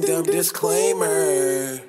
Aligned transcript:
disclaimer. 0.00 1.82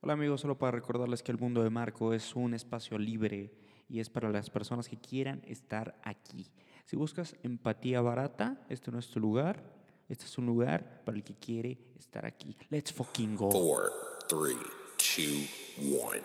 Hola 0.00 0.14
amigos, 0.14 0.40
solo 0.40 0.58
para 0.58 0.72
recordarles 0.72 1.22
que 1.22 1.30
el 1.30 1.38
mundo 1.38 1.62
de 1.62 1.70
Marco 1.70 2.12
es 2.12 2.34
un 2.34 2.54
espacio 2.54 2.98
libre 2.98 3.52
y 3.88 4.00
es 4.00 4.08
para 4.08 4.30
las 4.30 4.50
personas 4.50 4.88
que 4.88 4.96
quieran 4.96 5.42
estar 5.46 5.98
aquí. 6.02 6.50
Si 6.86 6.96
buscas 6.96 7.36
empatía 7.42 8.00
barata, 8.00 8.64
este 8.68 8.90
no 8.90 8.98
es 8.98 9.08
tu 9.08 9.20
lugar. 9.20 9.62
Este 10.08 10.24
es 10.24 10.36
un 10.38 10.46
lugar 10.46 11.02
para 11.04 11.16
el 11.16 11.22
que 11.22 11.34
quiere 11.34 11.78
estar 11.98 12.26
aquí. 12.26 12.56
Let's 12.70 12.92
fucking 12.92 13.36
go. 13.36 13.50
Four, 13.50 13.92
three, 14.28 14.56
two, 14.96 15.46
one. 15.78 16.22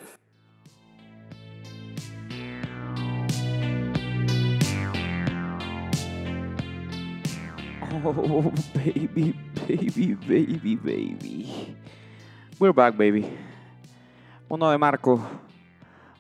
Oh, 8.03 8.51
baby, 8.73 9.33
baby, 9.67 10.15
baby, 10.15 10.75
baby. 10.77 11.75
We're 12.57 12.73
back, 12.73 12.95
baby. 12.95 13.25
Mundo 14.47 14.71
de 14.71 14.77
Marco. 14.77 15.21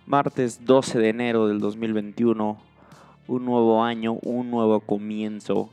Martes 0.05 0.65
12 0.65 0.99
de 0.99 1.09
enero 1.09 1.47
del 1.47 1.59
2021. 1.59 2.57
Un 3.27 3.45
nuevo 3.45 3.81
año, 3.81 4.13
un 4.23 4.51
nuevo 4.51 4.81
comienzo. 4.81 5.69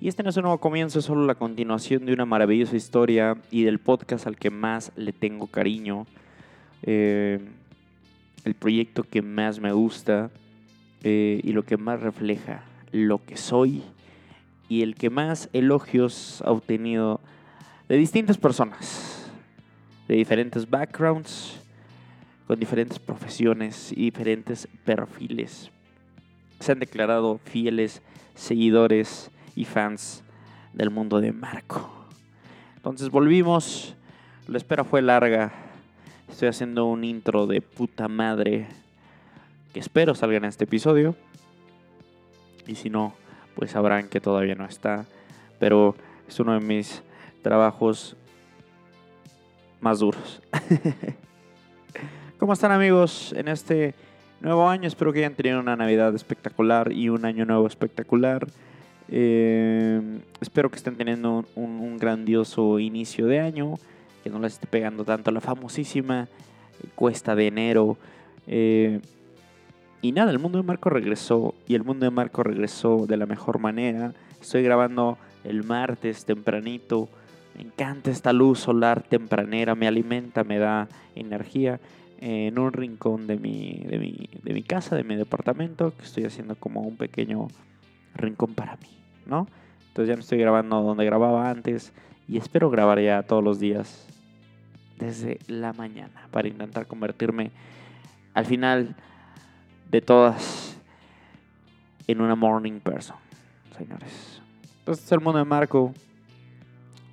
Y 0.00 0.08
este 0.08 0.24
no 0.24 0.30
es 0.30 0.36
un 0.36 0.42
nuevo 0.42 0.58
comienzo, 0.58 0.98
es 0.98 1.04
solo 1.04 1.24
la 1.26 1.36
continuación 1.36 2.06
de 2.06 2.12
una 2.12 2.26
maravillosa 2.26 2.74
historia 2.74 3.36
y 3.52 3.62
del 3.62 3.78
podcast 3.78 4.26
al 4.26 4.36
que 4.36 4.50
más 4.50 4.90
le 4.96 5.12
tengo 5.12 5.46
cariño. 5.46 6.06
Eh, 6.82 7.38
el 8.44 8.54
proyecto 8.54 9.04
que 9.04 9.22
más 9.22 9.60
me 9.60 9.72
gusta 9.72 10.30
eh, 11.04 11.40
y 11.44 11.52
lo 11.52 11.64
que 11.64 11.76
más 11.76 12.00
refleja 12.00 12.64
lo 12.90 13.24
que 13.24 13.36
soy 13.36 13.82
y 14.68 14.82
el 14.82 14.94
que 14.94 15.10
más 15.10 15.48
elogios 15.52 16.42
ha 16.44 16.50
obtenido 16.50 17.20
de 17.88 17.96
distintas 17.96 18.38
personas, 18.38 19.30
de 20.08 20.16
diferentes 20.16 20.68
backgrounds, 20.68 21.60
con 22.46 22.58
diferentes 22.58 22.98
profesiones 22.98 23.92
y 23.92 24.06
diferentes 24.06 24.68
perfiles. 24.84 25.70
Se 26.60 26.72
han 26.72 26.78
declarado 26.78 27.38
fieles 27.44 28.02
seguidores 28.34 29.30
y 29.54 29.64
fans 29.64 30.22
del 30.72 30.90
mundo 30.90 31.20
de 31.20 31.32
Marco. 31.32 31.90
Entonces 32.76 33.10
volvimos, 33.10 33.94
la 34.46 34.58
espera 34.58 34.84
fue 34.84 35.02
larga, 35.02 35.52
estoy 36.28 36.48
haciendo 36.48 36.86
un 36.86 37.02
intro 37.02 37.46
de 37.46 37.60
puta 37.60 38.08
madre 38.08 38.68
que 39.72 39.80
espero 39.80 40.14
salga 40.14 40.36
en 40.36 40.44
este 40.44 40.64
episodio. 40.64 41.16
Y 42.66 42.76
si 42.76 42.90
no, 42.90 43.14
pues 43.56 43.72
sabrán 43.72 44.08
que 44.08 44.20
todavía 44.20 44.54
no 44.54 44.64
está. 44.64 45.06
Pero 45.58 45.96
es 46.28 46.38
uno 46.38 46.52
de 46.52 46.60
mis 46.60 47.02
trabajos 47.42 48.14
más 49.80 49.98
duros. 49.98 50.40
¿Cómo 52.38 52.52
están 52.52 52.70
amigos 52.70 53.32
en 53.36 53.48
este 53.48 53.94
nuevo 54.40 54.68
año? 54.68 54.86
Espero 54.86 55.12
que 55.12 55.20
hayan 55.20 55.34
tenido 55.34 55.58
una 55.58 55.74
Navidad 55.74 56.14
espectacular 56.14 56.92
y 56.92 57.08
un 57.08 57.24
año 57.24 57.44
nuevo 57.46 57.66
espectacular. 57.66 58.46
Eh, 59.08 60.00
espero 60.40 60.70
que 60.70 60.76
estén 60.76 60.96
teniendo 60.96 61.44
un, 61.54 61.70
un, 61.80 61.96
grandioso 61.96 62.78
inicio 62.78 63.26
de 63.26 63.40
año, 63.40 63.74
que 64.22 64.30
no 64.30 64.38
les 64.40 64.54
esté 64.54 64.66
pegando 64.66 65.04
tanto 65.04 65.30
la 65.30 65.40
famosísima 65.40 66.28
cuesta 66.94 67.34
de 67.34 67.46
enero. 67.46 67.96
Eh, 68.46 69.00
y 70.02 70.12
nada, 70.12 70.30
el 70.30 70.38
mundo 70.38 70.58
de 70.58 70.64
Marco 70.64 70.90
regresó 70.90 71.54
y 71.66 71.74
el 71.74 71.84
mundo 71.84 72.04
de 72.04 72.10
Marco 72.10 72.42
regresó 72.42 73.06
de 73.06 73.16
la 73.16 73.26
mejor 73.26 73.58
manera. 73.58 74.12
Estoy 74.40 74.62
grabando 74.62 75.18
el 75.44 75.64
martes 75.64 76.24
tempranito. 76.24 77.08
Me 77.54 77.62
encanta 77.62 78.10
esta 78.10 78.32
luz 78.32 78.60
solar 78.60 79.02
tempranera, 79.02 79.74
me 79.74 79.88
alimenta, 79.88 80.44
me 80.44 80.58
da 80.58 80.88
energía. 81.14 81.80
En 82.18 82.58
un 82.58 82.72
rincón 82.72 83.26
de 83.26 83.36
mi, 83.36 83.84
de 83.86 83.98
mi, 83.98 84.28
de 84.42 84.54
mi 84.54 84.62
casa, 84.62 84.96
de 84.96 85.04
mi 85.04 85.16
departamento, 85.16 85.94
que 85.96 86.04
estoy 86.04 86.24
haciendo 86.24 86.54
como 86.56 86.80
un 86.80 86.96
pequeño 86.96 87.48
rincón 88.14 88.54
para 88.54 88.76
mí, 88.76 88.88
¿no? 89.26 89.46
Entonces 89.88 90.08
ya 90.08 90.14
no 90.14 90.20
estoy 90.20 90.38
grabando 90.38 90.82
donde 90.82 91.04
grababa 91.04 91.50
antes 91.50 91.92
y 92.28 92.38
espero 92.38 92.70
grabar 92.70 93.00
ya 93.00 93.22
todos 93.22 93.44
los 93.44 93.58
días 93.58 94.06
desde 94.98 95.38
la 95.46 95.72
mañana 95.72 96.28
para 96.30 96.48
intentar 96.48 96.86
convertirme 96.86 97.50
al 98.34 98.46
final 98.46 98.94
de 99.90 100.00
todas 100.00 100.76
en 102.06 102.20
una 102.20 102.34
morning 102.34 102.80
person, 102.80 103.16
señores. 103.76 104.40
Entonces, 104.78 105.02
este 105.02 105.06
es 105.06 105.12
el 105.12 105.20
mundo 105.20 105.38
de 105.38 105.44
Marco. 105.44 105.92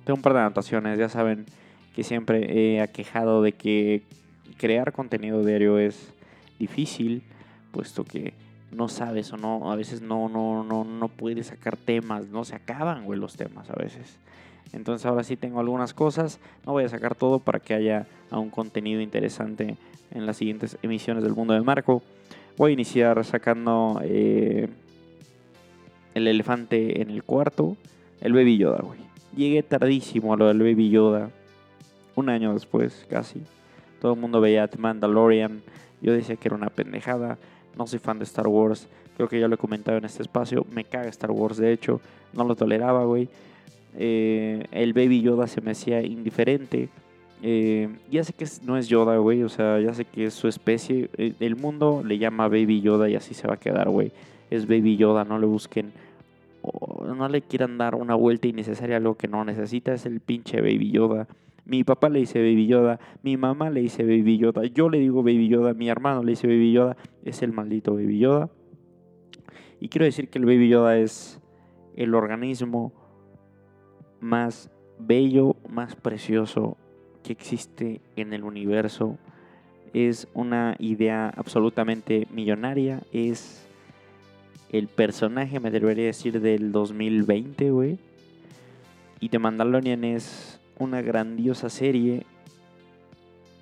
Tengo 0.04 0.16
un 0.16 0.22
par 0.22 0.34
de 0.34 0.40
anotaciones, 0.40 0.98
ya 0.98 1.08
saben 1.08 1.46
que 1.94 2.04
siempre 2.04 2.74
he 2.74 2.80
aquejado 2.80 3.42
de 3.42 3.52
que 3.52 4.02
crear 4.58 4.92
contenido 4.92 5.44
diario 5.44 5.78
es 5.78 6.12
difícil, 6.58 7.22
puesto 7.72 8.04
que 8.04 8.34
no 8.70 8.88
sabes 8.88 9.32
o 9.32 9.36
no, 9.36 9.70
a 9.70 9.76
veces 9.76 10.02
no, 10.02 10.28
no, 10.28 10.64
no, 10.64 10.84
no 10.84 11.08
puedes 11.08 11.48
sacar 11.48 11.76
temas, 11.76 12.28
no 12.28 12.44
se 12.44 12.56
acaban, 12.56 13.04
güey, 13.04 13.18
los 13.18 13.36
temas 13.36 13.70
a 13.70 13.74
veces. 13.74 14.18
Entonces 14.72 15.06
ahora 15.06 15.22
sí 15.22 15.36
tengo 15.36 15.60
algunas 15.60 15.94
cosas, 15.94 16.40
no 16.66 16.72
voy 16.72 16.84
a 16.84 16.88
sacar 16.88 17.14
todo 17.14 17.38
para 17.38 17.60
que 17.60 17.74
haya 17.74 18.06
un 18.30 18.50
contenido 18.50 19.00
interesante 19.00 19.76
en 20.10 20.26
las 20.26 20.36
siguientes 20.36 20.76
emisiones 20.82 21.22
del 21.22 21.34
mundo 21.34 21.54
de 21.54 21.60
Marco. 21.60 22.02
Voy 22.56 22.70
a 22.70 22.74
iniciar 22.74 23.24
sacando 23.24 24.00
eh, 24.04 24.68
el 26.14 26.28
elefante 26.28 27.02
en 27.02 27.10
el 27.10 27.24
cuarto, 27.24 27.76
el 28.20 28.32
Baby 28.32 28.58
Yoda, 28.58 28.80
güey. 28.80 29.00
Llegué 29.36 29.64
tardísimo 29.64 30.32
a 30.32 30.36
lo 30.36 30.46
del 30.46 30.60
Baby 30.60 30.88
Yoda, 30.88 31.30
un 32.14 32.28
año 32.28 32.54
después 32.54 33.06
casi. 33.10 33.42
Todo 34.00 34.14
el 34.14 34.20
mundo 34.20 34.40
veía 34.40 34.68
The 34.68 34.78
Mandalorian, 34.78 35.62
yo 36.00 36.12
decía 36.12 36.36
que 36.36 36.46
era 36.46 36.56
una 36.56 36.70
pendejada. 36.70 37.38
No 37.76 37.88
soy 37.88 37.98
fan 37.98 38.20
de 38.20 38.24
Star 38.24 38.46
Wars, 38.46 38.86
creo 39.16 39.28
que 39.28 39.40
ya 39.40 39.48
lo 39.48 39.56
he 39.56 39.58
comentado 39.58 39.98
en 39.98 40.04
este 40.04 40.22
espacio. 40.22 40.64
Me 40.70 40.84
caga 40.84 41.08
Star 41.08 41.32
Wars, 41.32 41.56
de 41.56 41.72
hecho, 41.72 42.00
no 42.32 42.44
lo 42.44 42.54
toleraba, 42.54 43.04
güey. 43.04 43.28
Eh, 43.96 44.64
el 44.70 44.92
Baby 44.92 45.22
Yoda 45.22 45.48
se 45.48 45.60
me 45.60 45.72
hacía 45.72 46.02
indiferente. 46.02 46.88
Eh, 47.46 47.90
ya 48.10 48.24
sé 48.24 48.32
que 48.32 48.46
no 48.64 48.78
es 48.78 48.88
Yoda, 48.88 49.18
güey. 49.18 49.42
O 49.42 49.50
sea, 49.50 49.78
ya 49.78 49.92
sé 49.92 50.06
que 50.06 50.24
es 50.24 50.32
su 50.32 50.48
especie. 50.48 51.10
Eh, 51.18 51.34
el 51.40 51.56
mundo 51.56 52.02
le 52.02 52.16
llama 52.16 52.48
Baby 52.48 52.80
Yoda 52.80 53.10
y 53.10 53.16
así 53.16 53.34
se 53.34 53.46
va 53.46 53.54
a 53.54 53.58
quedar, 53.58 53.90
güey. 53.90 54.12
Es 54.48 54.66
Baby 54.66 54.96
Yoda, 54.96 55.24
no 55.24 55.38
le 55.38 55.44
busquen. 55.44 55.92
no 57.04 57.28
le 57.28 57.42
quieran 57.42 57.76
dar 57.76 57.96
una 57.96 58.14
vuelta 58.14 58.48
innecesaria 58.48 58.96
a 58.96 58.98
algo 58.98 59.16
que 59.16 59.28
no 59.28 59.44
necesita. 59.44 59.92
Es 59.92 60.06
el 60.06 60.20
pinche 60.20 60.62
Baby 60.62 60.90
Yoda. 60.90 61.28
Mi 61.66 61.84
papá 61.84 62.08
le 62.08 62.20
dice 62.20 62.38
Baby 62.38 62.66
Yoda. 62.66 62.98
Mi 63.22 63.36
mamá 63.36 63.68
le 63.68 63.80
dice 63.80 64.04
Baby 64.04 64.38
Yoda. 64.38 64.64
Yo 64.64 64.88
le 64.88 64.98
digo 64.98 65.22
Baby 65.22 65.48
Yoda. 65.48 65.74
Mi 65.74 65.90
hermano 65.90 66.22
le 66.22 66.30
dice 66.30 66.46
Baby 66.46 66.72
Yoda. 66.72 66.96
Es 67.26 67.42
el 67.42 67.52
maldito 67.52 67.92
Baby 67.92 68.20
Yoda. 68.20 68.48
Y 69.80 69.88
quiero 69.90 70.06
decir 70.06 70.30
que 70.30 70.38
el 70.38 70.46
Baby 70.46 70.70
Yoda 70.70 70.96
es 70.96 71.42
el 71.94 72.14
organismo 72.14 72.94
más 74.18 74.70
bello, 74.98 75.56
más 75.68 75.94
precioso 75.94 76.78
que 77.24 77.32
existe 77.32 78.00
en 78.14 78.32
el 78.32 78.44
universo. 78.44 79.18
Es 79.92 80.28
una 80.34 80.76
idea 80.78 81.32
absolutamente 81.36 82.28
millonaria. 82.30 83.00
Es 83.12 83.66
el 84.70 84.86
personaje, 84.86 85.58
me 85.58 85.70
debería 85.70 86.06
decir, 86.06 86.40
del 86.40 86.70
2020, 86.70 87.70
güey. 87.70 87.98
Y 89.18 89.30
The 89.30 89.38
Mandalorian 89.38 90.04
es 90.04 90.60
una 90.78 91.00
grandiosa 91.00 91.70
serie 91.70 92.26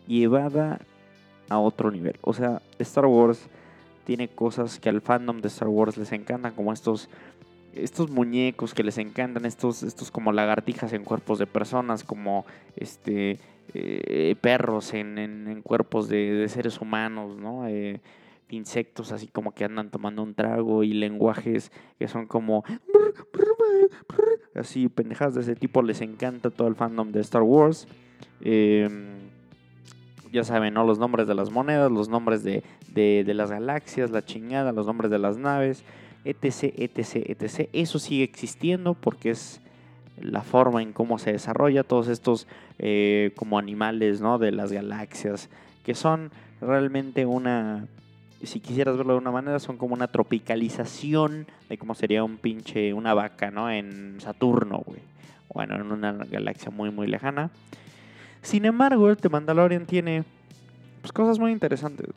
llevada 0.07 0.81
a 1.49 1.59
otro 1.59 1.91
nivel. 1.91 2.17
O 2.23 2.35
sea, 2.35 2.61
Star 2.79 3.07
Wars 3.07 3.49
tiene 4.05 4.29
cosas 4.29 4.81
que 4.81 4.89
al 4.89 5.01
fandom 5.01 5.41
de 5.41 5.49
Star 5.49 5.69
Wars 5.69 5.97
les 5.97 6.11
encantan, 6.13 6.55
como 6.55 6.73
estos 6.73 7.09
estos 7.75 8.11
muñecos 8.11 8.75
que 8.75 8.83
les 8.83 8.99
encantan, 8.99 9.47
estos, 9.47 9.83
estos 9.83 10.11
como 10.11 10.33
lagartijas 10.33 10.93
en 10.93 11.05
cuerpos 11.05 11.39
de 11.39 11.47
personas, 11.47 12.05
como 12.05 12.45
este 12.77 13.39
eh, 13.75 14.35
perros 14.41 14.95
en, 14.95 15.19
en, 15.19 15.63
cuerpos 15.63 16.09
de, 16.09 16.47
seres 16.49 16.81
humanos, 16.81 17.37
¿no? 17.37 17.67
Eh, 17.69 18.01
insectos 18.51 19.13
así 19.13 19.29
como 19.29 19.53
que 19.53 19.65
andan 19.65 19.91
tomando 19.91 20.23
un 20.23 20.35
trago 20.35 20.83
y 20.85 20.93
lenguajes 20.93 21.73
que 21.99 22.07
son 22.07 22.27
como 22.27 22.65
así 24.55 24.89
pendejadas 24.89 25.35
de 25.35 25.41
ese 25.41 25.57
tipo. 25.57 25.83
Les 25.83 26.03
encanta 26.03 26.51
todo 26.51 26.69
el 26.69 26.75
fandom 26.75 27.13
de 27.13 27.21
Star 27.21 27.43
Wars. 27.43 27.89
Em, 28.43 29.23
ya 30.33 30.45
saben 30.45 30.75
no 30.75 30.85
los 30.85 30.99
nombres 30.99 31.27
de 31.29 31.35
las 31.35 31.51
monedas 31.51 31.91
los 31.93 32.09
nombres 32.09 32.43
de, 32.43 32.63
de, 32.89 33.23
de 33.25 33.35
las 33.35 33.51
galaxias 33.51 34.11
la 34.11 34.25
chingada 34.25 34.73
los 34.73 34.87
nombres 34.87 35.11
de 35.11 35.19
las 35.19 35.37
naves 35.37 35.85
etc 36.25 36.75
etc 36.77 37.17
etc. 37.29 37.69
Eso 37.73 37.99
sigue 37.99 38.25
existiendo 38.25 38.95
porque 38.95 39.31
es 39.31 39.62
la 40.23 40.43
forma 40.43 40.83
en 40.83 40.93
cómo 40.93 41.19
se 41.19 41.33
desarrolla 41.33 41.85
todos 41.85 42.09
estos 42.09 42.47
eh, 42.79 43.33
como 43.37 43.59
animales 43.59 44.21
¿no? 44.21 44.39
de 44.39 44.53
las 44.53 44.73
galaxias, 44.73 45.51
que 45.85 45.95
son 45.95 46.31
realmente 46.61 47.27
una, 47.27 47.87
si 48.43 48.61
quisieras 48.61 48.97
verlo 48.97 49.15
de 49.15 49.19
una 49.19 49.31
manera, 49.31 49.59
son 49.59 49.77
como 49.77 49.95
una 49.95 50.09
tropicalización 50.09 51.47
de 51.69 51.79
cómo 51.79 51.95
sería 51.95 52.25
un 52.25 52.37
pinche, 52.37 52.93
una 52.93 53.15
vaca, 53.15 53.51
¿no? 53.51 53.71
En 53.71 54.21
Saturno, 54.21 54.83
güey. 54.85 55.01
Bueno, 55.53 55.77
en 55.77 55.93
una 55.93 56.13
galaxia 56.13 56.71
muy, 56.71 56.91
muy 56.91 57.07
lejana. 57.07 57.51
Sin 58.41 58.65
embargo, 58.65 59.11
el 59.11 59.17
The 59.19 59.29
Mandalorian 59.29 59.87
tiene 59.87 60.25
pues, 61.01 61.13
cosas 61.13 61.39
muy 61.39 61.53
interesantes. 61.53 62.09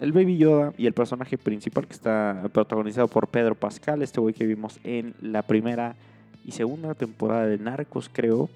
El 0.00 0.12
Baby 0.12 0.38
Yoda 0.38 0.72
y 0.78 0.86
el 0.86 0.92
personaje 0.92 1.36
principal 1.36 1.86
que 1.86 1.92
está 1.92 2.44
protagonizado 2.52 3.08
por 3.08 3.26
Pedro 3.28 3.54
Pascal, 3.56 4.00
este 4.02 4.20
güey 4.20 4.32
que 4.32 4.46
vimos 4.46 4.78
en 4.84 5.14
la 5.20 5.42
primera 5.42 5.96
y 6.44 6.52
segunda 6.52 6.94
temporada 6.94 7.46
de 7.46 7.58
Narcos, 7.58 8.10
creo, 8.12 8.48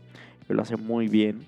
que 0.46 0.54
lo 0.54 0.62
hace 0.62 0.76
muy 0.76 1.08
bien. 1.08 1.44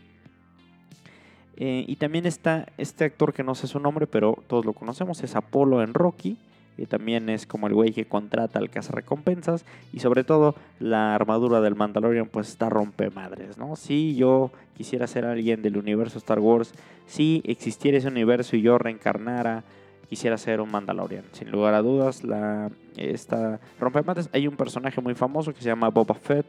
Eh, 1.56 1.84
y 1.86 1.96
también 1.96 2.26
está 2.26 2.66
este 2.78 3.04
actor 3.04 3.32
que 3.32 3.44
no 3.44 3.54
sé 3.54 3.66
su 3.66 3.78
nombre, 3.78 4.06
pero 4.06 4.38
todos 4.46 4.64
lo 4.64 4.72
conocemos, 4.72 5.22
es 5.22 5.36
Apolo 5.36 5.82
en 5.82 5.94
Rocky. 5.94 6.36
Que 6.76 6.86
también 6.86 7.28
es 7.28 7.46
como 7.46 7.68
el 7.68 7.74
güey 7.74 7.92
que 7.92 8.06
contrata 8.06 8.58
al 8.58 8.68
recompensas. 8.68 9.64
Y 9.92 10.00
sobre 10.00 10.24
todo, 10.24 10.56
la 10.80 11.14
armadura 11.14 11.60
del 11.60 11.76
Mandalorian, 11.76 12.26
pues 12.26 12.48
está 12.48 12.68
rompe 12.68 13.10
madres, 13.10 13.56
¿no? 13.58 13.76
Si 13.76 14.16
yo 14.16 14.50
quisiera 14.76 15.06
ser 15.06 15.24
alguien 15.24 15.62
del 15.62 15.76
universo 15.76 16.18
Star 16.18 16.40
Wars, 16.40 16.74
si 17.06 17.42
existiera 17.44 17.98
ese 17.98 18.08
universo 18.08 18.56
y 18.56 18.62
yo 18.62 18.76
reencarnara, 18.76 19.62
quisiera 20.08 20.36
ser 20.36 20.60
un 20.60 20.72
Mandalorian. 20.72 21.24
Sin 21.30 21.52
lugar 21.52 21.74
a 21.74 21.82
dudas, 21.82 22.24
la, 22.24 22.72
esta 22.96 23.60
rompe 23.78 24.02
madres. 24.02 24.28
Hay 24.32 24.46
un 24.46 24.56
personaje 24.56 25.00
muy 25.00 25.14
famoso 25.14 25.52
que 25.52 25.60
se 25.60 25.66
llama 25.66 25.88
Boba 25.90 26.14
Fett 26.14 26.46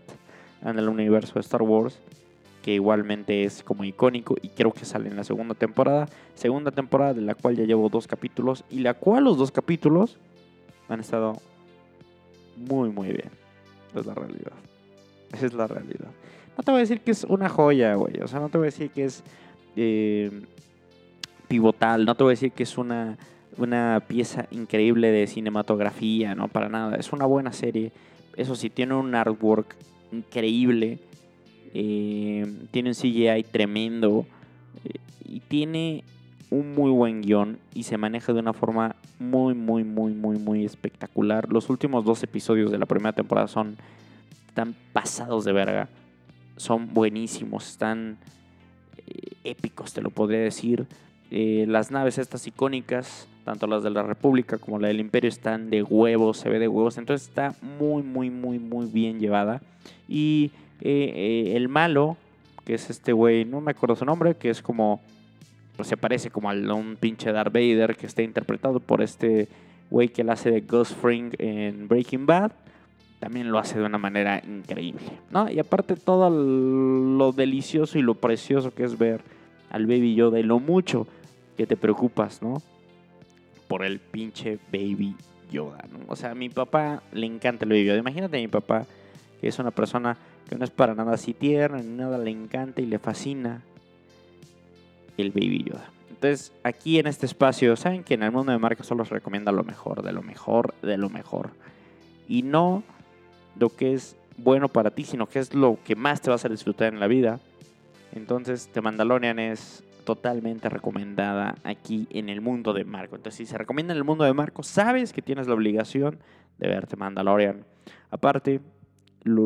en 0.64 0.80
el 0.80 0.90
universo 0.90 1.34
de 1.36 1.42
Star 1.42 1.62
Wars 1.62 2.00
que 2.66 2.74
igualmente 2.74 3.44
es 3.44 3.62
como 3.62 3.84
icónico 3.84 4.36
y 4.42 4.50
creo 4.50 4.74
que 4.74 4.86
sale 4.86 5.08
en 5.08 5.16
la 5.16 5.24
segunda 5.24 5.54
temporada. 5.54 6.08
Segunda 6.34 6.72
temporada 6.72 7.14
de 7.14 7.22
la 7.22 7.36
cual 7.36 7.56
ya 7.56 7.64
llevo 7.64 7.90
dos 7.90 8.08
capítulos 8.08 8.64
y 8.72 8.80
la 8.80 8.96
cual 8.96 9.26
los 9.26 9.38
dos 9.38 9.52
capítulos 9.52 10.18
han 10.90 11.00
estado 11.00 11.34
muy 12.58 12.90
muy 12.90 13.10
bien. 13.10 13.30
Es 13.94 14.08
la 14.08 14.16
realidad. 14.16 14.54
Esa 15.32 15.46
es 15.46 15.54
la 15.54 15.68
realidad. 15.68 16.10
No 16.58 16.64
te 16.64 16.72
voy 16.72 16.80
a 16.80 16.82
decir 16.82 17.02
que 17.02 17.12
es 17.12 17.24
una 17.26 17.50
joya, 17.50 17.94
güey. 17.94 18.20
O 18.22 18.28
sea, 18.28 18.40
no 18.40 18.50
te 18.50 18.58
voy 18.58 18.66
a 18.66 18.72
decir 18.72 18.90
que 18.90 19.06
es 19.06 19.24
eh, 19.76 20.32
pivotal. 21.48 22.04
No 22.04 22.16
te 22.16 22.24
voy 22.24 22.32
a 22.32 22.34
decir 22.34 22.52
que 22.52 22.64
es 22.64 22.80
una, 22.80 23.16
una 23.58 24.04
pieza 24.08 24.48
increíble 24.52 25.12
de 25.12 25.28
cinematografía, 25.28 26.36
no 26.36 26.48
para 26.48 26.70
nada. 26.70 26.96
Es 26.98 27.14
una 27.14 27.26
buena 27.26 27.54
serie. 27.54 27.92
Eso 28.36 28.56
sí, 28.56 28.70
tiene 28.70 28.96
un 28.96 29.16
artwork 29.16 29.76
increíble 30.12 31.00
eh, 31.78 32.48
tiene 32.72 32.88
un 32.88 32.96
CGI 32.96 33.44
tremendo 33.52 34.26
eh, 34.86 34.98
y 35.26 35.42
tiene 35.42 36.06
un 36.50 36.72
muy 36.72 36.90
buen 36.90 37.22
guion 37.22 37.60
y 37.74 37.84
se 37.84 37.98
maneja 37.98 38.32
de 38.32 38.40
una 38.40 38.54
forma 38.54 38.96
muy, 39.20 39.54
muy, 39.56 39.84
muy, 39.84 40.14
muy, 40.14 40.38
muy 40.38 40.64
espectacular. 40.64 41.52
Los 41.52 41.70
últimos 41.70 42.06
dos 42.06 42.24
episodios 42.24 42.72
de 42.72 42.78
la 42.78 42.86
primera 42.86 43.12
temporada 43.12 43.50
son 43.50 43.76
están 44.48 44.74
pasados 44.94 45.44
de 45.44 45.52
verga. 45.52 45.90
Son 46.56 46.94
buenísimos, 46.94 47.68
están 47.68 48.20
eh, 49.06 49.34
épicos, 49.44 49.92
te 49.92 50.02
lo 50.02 50.12
podría 50.12 50.40
decir. 50.40 50.88
las 51.30 51.92
naves 51.92 52.20
estas 52.20 52.48
icónicas, 52.48 53.28
tanto 53.46 53.68
las 53.68 53.84
de 53.84 53.92
la 53.92 54.02
República 54.02 54.58
como 54.58 54.80
la 54.80 54.88
del 54.88 55.00
Imperio, 55.00 55.30
están 55.30 55.70
de 55.70 55.84
huevos, 55.84 56.38
se 56.38 56.50
ve 56.50 56.58
de 56.58 56.68
huevos. 56.68 56.98
Entonces 56.98 57.30
está 57.30 57.54
muy, 57.62 58.02
muy, 58.02 58.32
muy, 58.32 58.58
muy 58.58 58.88
bien 58.88 59.20
llevada. 59.20 59.62
Y 60.10 60.52
eh, 60.82 61.14
eh, 61.16 61.56
el 61.56 61.70
malo, 61.70 62.18
que 62.66 62.74
es 62.74 62.90
este 62.90 63.14
güey, 63.14 63.46
no 63.46 63.62
me 63.62 63.72
acuerdo 63.72 63.96
su 63.96 64.04
nombre, 64.04 64.36
que 64.36 64.50
es 64.50 64.64
como, 64.64 65.00
pues 65.78 65.88
se 65.88 65.96
parece 65.96 66.32
como 66.32 66.50
a 66.50 66.54
un 66.54 66.98
pinche 67.00 67.32
Darth 67.32 67.54
Vader 67.54 67.96
que 67.96 68.08
está 68.08 68.24
interpretado 68.24 68.80
por 68.80 69.04
este 69.04 69.48
güey 69.92 70.10
que 70.10 70.24
la 70.24 70.34
hace 70.34 70.50
de 70.50 70.62
Ghost 70.62 70.94
Fring 71.00 71.32
en 71.38 71.88
Breaking 71.88 72.26
Bad. 72.26 72.52
También 73.20 73.52
lo 73.52 73.60
hace 73.60 73.78
de 73.78 73.86
una 73.86 74.00
manera 74.00 74.42
increíble, 74.44 75.04
¿no? 75.30 75.50
Y 75.50 75.60
aparte 75.60 75.96
todo 75.96 76.30
lo 76.30 77.32
delicioso 77.32 78.00
y 78.00 78.02
lo 78.02 78.16
precioso 78.16 78.74
que 78.74 78.84
es 78.84 78.98
ver 78.98 79.22
al 79.70 79.86
Baby 79.86 80.16
Yoda 80.16 80.40
y 80.40 80.44
lo 80.44 80.60
mucho 80.60 81.08
que 81.56 81.68
te 81.68 81.78
preocupas, 81.78 82.42
¿no? 82.42 82.62
Por 83.68 83.84
el 83.84 84.00
pinche 84.00 84.60
Baby 84.72 85.16
Yoda. 85.52 85.86
O 86.08 86.16
sea, 86.16 86.32
a 86.32 86.36
mi 86.36 86.50
papá 86.50 87.04
le 87.12 87.26
encanta 87.26 87.66
el 87.66 87.70
Baby 87.70 87.86
Yoda. 87.86 87.98
Imagínate 87.98 88.38
a 88.38 88.42
mi 88.42 88.48
papá, 88.48 88.86
que 89.42 89.48
es 89.48 89.60
una 89.60 89.72
persona 89.72 90.18
que 90.50 90.56
no 90.56 90.64
es 90.64 90.72
para 90.72 90.94
nada 90.96 91.14
así 91.14 91.34
tierna, 91.34 91.80
ni 91.80 91.96
nada 91.96 92.18
le 92.18 92.32
encanta 92.32 92.82
y 92.82 92.86
le 92.86 93.00
fascina 93.00 93.64
el 95.18 95.32
Baby 95.32 95.64
Yoda. 95.64 95.90
Entonces, 96.10 96.54
aquí 96.64 97.00
en 97.00 97.08
este 97.08 97.26
espacio, 97.26 97.76
saben 97.76 98.04
que 98.04 98.14
en 98.14 98.24
el 98.24 98.32
mundo 98.32 98.52
de 98.52 98.58
marca 98.58 98.84
solo 98.84 99.04
os 99.04 99.10
recomienda 99.10 99.52
lo 99.52 99.64
mejor, 99.64 100.02
de 100.02 100.14
lo 100.14 100.22
mejor, 100.22 100.74
de 100.82 100.98
lo 100.98 101.10
mejor. 101.10 101.52
Y 102.28 102.42
no 102.42 102.84
lo 103.60 103.70
que 103.70 103.94
es 103.94 104.16
bueno 104.38 104.70
para 104.70 104.92
ti, 104.92 105.04
sino 105.04 105.28
que 105.28 105.40
es 105.40 105.54
lo 105.54 105.78
que 105.84 105.96
más 105.96 106.22
te 106.22 106.30
vas 106.30 106.46
a 106.46 106.50
disfrutar 106.50 106.94
en 106.94 107.00
la 107.00 107.08
vida. 107.08 107.40
Entonces, 108.14 108.70
The 108.74 108.82
Mandalorian 108.82 109.40
es 109.40 109.84
totalmente 110.06 110.70
recomendada 110.70 111.56
aquí 111.64 112.08
en 112.12 112.30
el 112.30 112.40
mundo 112.40 112.74
de 112.74 112.86
Marco. 112.86 113.16
Entonces, 113.16 113.38
si 113.38 113.46
se 113.46 113.58
recomienda 113.58 113.94
en 113.94 113.98
el 113.98 114.04
mundo 114.04 114.24
de 114.24 114.34
Marco, 114.34 114.64
sabes 114.64 115.12
que 115.12 115.22
tienes 115.22 115.48
la 115.48 115.56
obligación 115.56 116.20
de 116.58 116.70
verte 116.70 116.96
Mandalorian. 116.96 117.66
Aparte, 118.10 118.62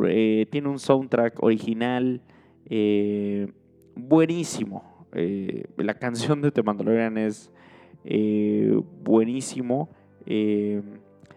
eh, 0.08 0.48
tiene 0.52 0.68
un 0.68 0.78
soundtrack 0.78 1.42
original 1.42 2.22
eh, 2.66 3.52
buenísimo. 3.96 5.08
Eh, 5.14 5.66
la 5.78 5.96
canción 5.96 6.42
de 6.42 6.52
The 6.52 6.62
Mandalorian 6.62 7.18
es 7.18 7.52
buenísimo. 9.04 9.90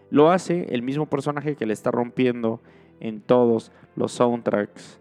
lo 0.09 0.31
hace 0.31 0.67
el 0.69 0.83
mismo 0.83 1.07
personaje 1.07 1.55
que 1.55 1.65
le 1.65 1.73
está 1.73 1.89
rompiendo 1.89 2.61
en 2.99 3.21
todos 3.21 3.71
los 3.95 4.11
soundtracks 4.11 4.99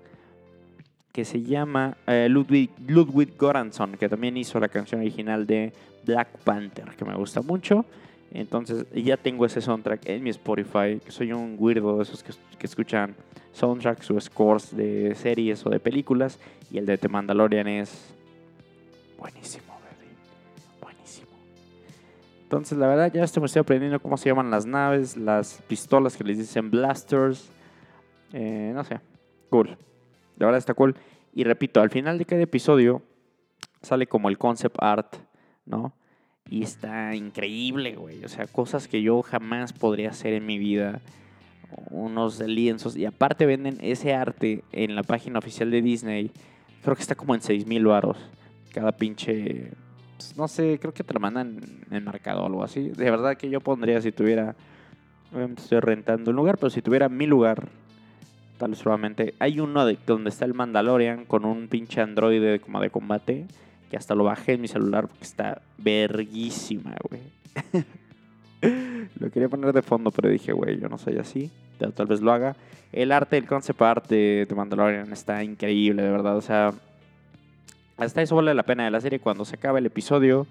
que 1.13 1.25
se 1.25 1.43
llama 1.43 1.97
Ludwig, 2.07 2.71
Ludwig 2.87 3.37
Göransson, 3.39 3.97
que 3.99 4.09
también 4.09 4.37
hizo 4.37 4.59
la 4.59 4.69
canción 4.69 5.03
original 5.03 5.47
de 5.47 5.73
Black 6.05 6.39
Panther, 6.45 6.91
que 6.97 7.05
me 7.05 7.15
gusta 7.15 7.43
mucho. 7.43 7.85
Entonces 8.35 8.87
ya 8.95 9.19
tengo 9.19 9.45
ese 9.45 9.61
soundtrack 9.61 10.09
en 10.09 10.23
mi 10.23 10.31
Spotify, 10.31 10.99
soy 11.09 11.33
un 11.33 11.57
weirdo 11.59 11.99
de 11.99 12.05
esos 12.05 12.23
que, 12.23 12.33
escuchan 12.65 13.15
soundtracks 13.53 14.11
o 14.11 14.19
scores 14.19 14.75
de 14.75 15.15
series 15.15 15.67
o 15.67 15.71
de 15.71 15.79
películas. 15.79 16.39
Y 16.71 16.79
el 16.79 16.87
de 16.87 16.97
The 16.97 17.09
Mandalorian 17.09 17.69
es 17.69 18.15
buenísimo, 19.19 19.67
baby. 19.67 20.11
Buenísimo. 20.81 21.29
Entonces 22.45 22.79
la 22.79 22.87
verdad 22.87 23.13
ya 23.13 23.25
estoy 23.25 23.43
aprendiendo 23.61 24.01
cómo 24.01 24.17
se 24.17 24.31
llaman 24.31 24.51
las 24.51 24.65
naves, 24.65 25.19
las 25.19 25.61
pistolas 25.69 26.17
que 26.17 26.25
les 26.25 26.39
dicen 26.39 26.71
blasters. 26.71 27.51
Eh, 28.33 28.73
no 28.75 28.83
sé, 28.85 28.99
cool. 29.51 29.77
La 30.37 30.47
verdad 30.47 30.59
está 30.59 30.75
cool. 30.75 30.97
Y 31.35 31.45
repito, 31.45 31.81
al 31.81 31.91
final 31.91 32.19
de 32.19 32.25
cada 32.25 32.43
episodio 32.43 33.03
sale 33.81 34.07
como 34.07 34.29
el 34.29 34.39
concept 34.39 34.77
art, 34.81 35.17
¿no? 35.65 35.95
Y 36.49 36.63
está 36.63 37.15
increíble, 37.15 37.97
güey. 37.97 38.25
O 38.25 38.29
sea, 38.29 38.47
cosas 38.47 38.89
que 38.89 39.03
yo 39.03 39.23
jamás 39.23 39.73
podría 39.73 40.11
hacer 40.11 40.35
en 40.35 40.45
mi 40.45 40.59
vida. 40.59 41.01
Unos 41.91 42.41
lienzos. 42.41 42.97
Y 42.97 43.07
aparte 43.07 43.47
venden 43.47 43.79
ese 43.81 44.15
arte 44.15 44.65
en 44.73 44.95
la 44.95 45.03
página 45.03 45.39
oficial 45.39 45.71
de 45.71 45.81
Disney. 45.81 46.31
Creo 46.83 46.97
que 46.97 47.03
está 47.03 47.15
como 47.15 47.35
en 47.35 47.41
6 47.41 47.67
mil 47.67 47.87
baros. 47.87 48.19
Cada 48.73 48.93
pinche... 48.93 49.71
Pues, 50.17 50.37
no 50.37 50.49
sé, 50.49 50.79
creo 50.81 50.93
que 50.93 51.05
te 51.05 51.15
lo 51.15 51.21
mandan 51.21 51.61
en 51.91 52.05
marcado 52.05 52.43
o 52.43 52.47
algo 52.47 52.63
así. 52.63 52.91
De 52.91 53.11
verdad 53.11 53.37
que 53.37 53.49
yo 53.49 53.61
pondría 53.61 54.01
si 54.03 54.13
tuviera... 54.13 54.55
Obviamente 55.33 55.63
estoy 55.63 55.81
rentando 55.81 56.31
un 56.31 56.37
lugar, 56.37 56.59
pero 56.59 56.69
si 56.69 56.83
tuviera 56.83 57.09
mi 57.09 57.27
lugar, 57.27 57.71
tal. 58.69 59.33
Hay 59.39 59.61
uno 59.61 59.87
de, 59.87 59.99
donde 60.07 60.31
está 60.31 60.45
el 60.45 60.55
Mandalorian 60.55 61.25
con 61.25 61.45
un 61.45 61.69
pinche 61.69 62.01
androide 62.01 62.61
como 62.61 62.81
de 62.81 62.91
combate 62.91 63.47
que 63.91 63.97
hasta 63.97 64.15
lo 64.15 64.25
bajé 64.25 64.55
en 64.55 64.61
mi 64.61 64.69
celular 64.69 65.07
porque 65.07 65.25
está 65.25 65.61
verguísima, 65.79 66.97
güey. 67.11 67.85
lo 69.19 69.31
quería 69.31 69.49
poner 69.49 69.73
de 69.73 69.83
fondo, 69.83 70.11
pero 70.11 70.31
dije, 70.31 70.53
güey, 70.53 70.81
yo 70.81 70.89
no 70.89 70.97
soy 70.97 71.19
así. 71.19 71.51
Tal 71.95 72.07
vez 72.07 72.21
lo 72.21 72.33
haga. 72.33 72.57
El 72.93 73.13
arte, 73.13 73.37
el 73.37 73.47
concept 73.47 73.83
art 73.83 74.09
de, 74.09 74.47
Mandalorian 74.55 75.13
está 75.13 75.43
increíble, 75.43 76.03
de 76.03 76.11
verdad. 76.11 76.37
O 76.37 76.41
sea, 76.41 76.73
hasta 77.97 78.23
eso 78.23 78.37
vale 78.37 78.55
la 78.55 78.63
pena 78.63 78.85
de 78.85 78.91
la 78.91 79.01
serie. 79.01 79.19
Cuando 79.19 79.45
se 79.45 79.57
acaba 79.57 79.79
el 79.79 79.87
episodio, 79.87 80.47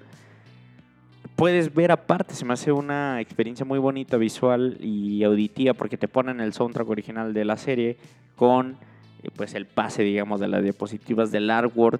puedes 1.41 1.73
ver 1.73 1.91
aparte. 1.91 2.35
Se 2.35 2.45
me 2.45 2.53
hace 2.53 2.71
una 2.71 3.19
experiencia 3.19 3.65
muy 3.65 3.79
bonita, 3.79 4.15
visual 4.17 4.77
y 4.79 5.23
auditiva, 5.23 5.73
porque 5.73 5.97
te 5.97 6.07
ponen 6.07 6.39
el 6.39 6.53
soundtrack 6.53 6.87
original 6.87 7.33
de 7.33 7.45
la 7.45 7.57
serie 7.57 7.97
con 8.35 8.77
eh, 9.23 9.29
pues 9.35 9.55
el 9.55 9.65
pase, 9.65 10.03
digamos, 10.03 10.39
de 10.39 10.47
las 10.47 10.61
diapositivas 10.61 11.31
del 11.31 11.49
artwork 11.49 11.99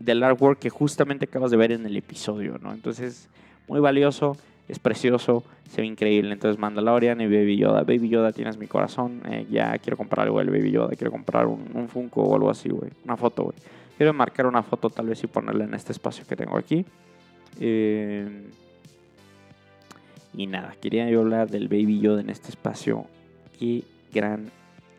del 0.00 0.22
artwork 0.22 0.60
que 0.60 0.70
justamente 0.70 1.26
acabas 1.26 1.50
de 1.50 1.58
ver 1.58 1.72
en 1.72 1.84
el 1.84 1.94
episodio, 1.94 2.56
¿no? 2.62 2.72
Entonces, 2.72 3.28
muy 3.68 3.80
valioso, 3.80 4.38
es 4.66 4.78
precioso, 4.78 5.44
se 5.68 5.82
ve 5.82 5.86
increíble. 5.86 6.32
Entonces, 6.32 6.58
Mandalorian 6.58 7.20
y 7.20 7.26
Baby 7.26 7.58
Yoda. 7.58 7.82
Baby 7.82 8.08
Yoda, 8.08 8.32
tienes 8.32 8.56
mi 8.56 8.66
corazón. 8.66 9.20
Eh, 9.28 9.46
ya 9.50 9.76
quiero 9.76 9.98
comprar 9.98 10.24
algo 10.24 10.38
del 10.38 10.48
Baby 10.48 10.70
Yoda, 10.70 10.96
quiero 10.96 11.10
comprar 11.10 11.46
un, 11.46 11.86
Funko 11.90 12.22
o 12.22 12.34
algo 12.34 12.48
así, 12.48 12.70
güey. 12.70 12.92
Una 13.04 13.18
foto, 13.18 13.42
güey. 13.42 13.56
Quiero 13.98 14.14
marcar 14.14 14.46
una 14.46 14.62
foto 14.62 14.88
tal 14.88 15.08
vez 15.08 15.22
y 15.22 15.26
ponerla 15.26 15.64
en 15.64 15.74
este 15.74 15.92
espacio 15.92 16.24
que 16.26 16.34
tengo 16.34 16.56
aquí. 16.56 16.86
Eh, 17.60 18.50
y 20.34 20.46
nada, 20.46 20.74
quería 20.80 21.08
yo 21.10 21.20
hablar 21.20 21.50
del 21.50 21.68
Baby 21.68 22.00
Yoda 22.00 22.20
en 22.20 22.30
este 22.30 22.50
espacio. 22.50 23.06
Qué 23.58 23.82
gran 24.12 24.50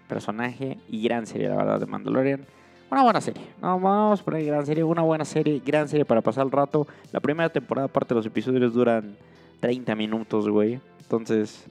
personaje 0.08 0.78
y 0.90 1.04
gran 1.04 1.26
serie, 1.26 1.48
la 1.48 1.56
verdad, 1.56 1.80
de 1.80 1.86
Mandalorian. 1.86 2.46
Una 2.92 3.04
buena 3.04 3.22
serie. 3.22 3.44
No, 3.62 3.80
vamos 3.80 4.22
a 4.22 4.26
poner 4.26 4.44
gran 4.46 4.66
serie, 4.66 4.84
una 4.84 5.04
buena 5.04 5.24
serie, 5.24 5.62
gran 5.64 5.88
serie 5.88 6.06
para 6.06 6.22
pasar 6.22 6.46
el 6.46 6.52
rato. 6.52 6.88
La 7.12 7.20
primera 7.20 7.50
temporada, 7.50 7.86
aparte 7.86 8.16
los 8.16 8.26
episodios 8.26 8.74
duran 8.74 9.16
30 9.60 9.96
minutos, 9.96 10.50
güey. 10.50 10.80
Entonces, 11.02 11.66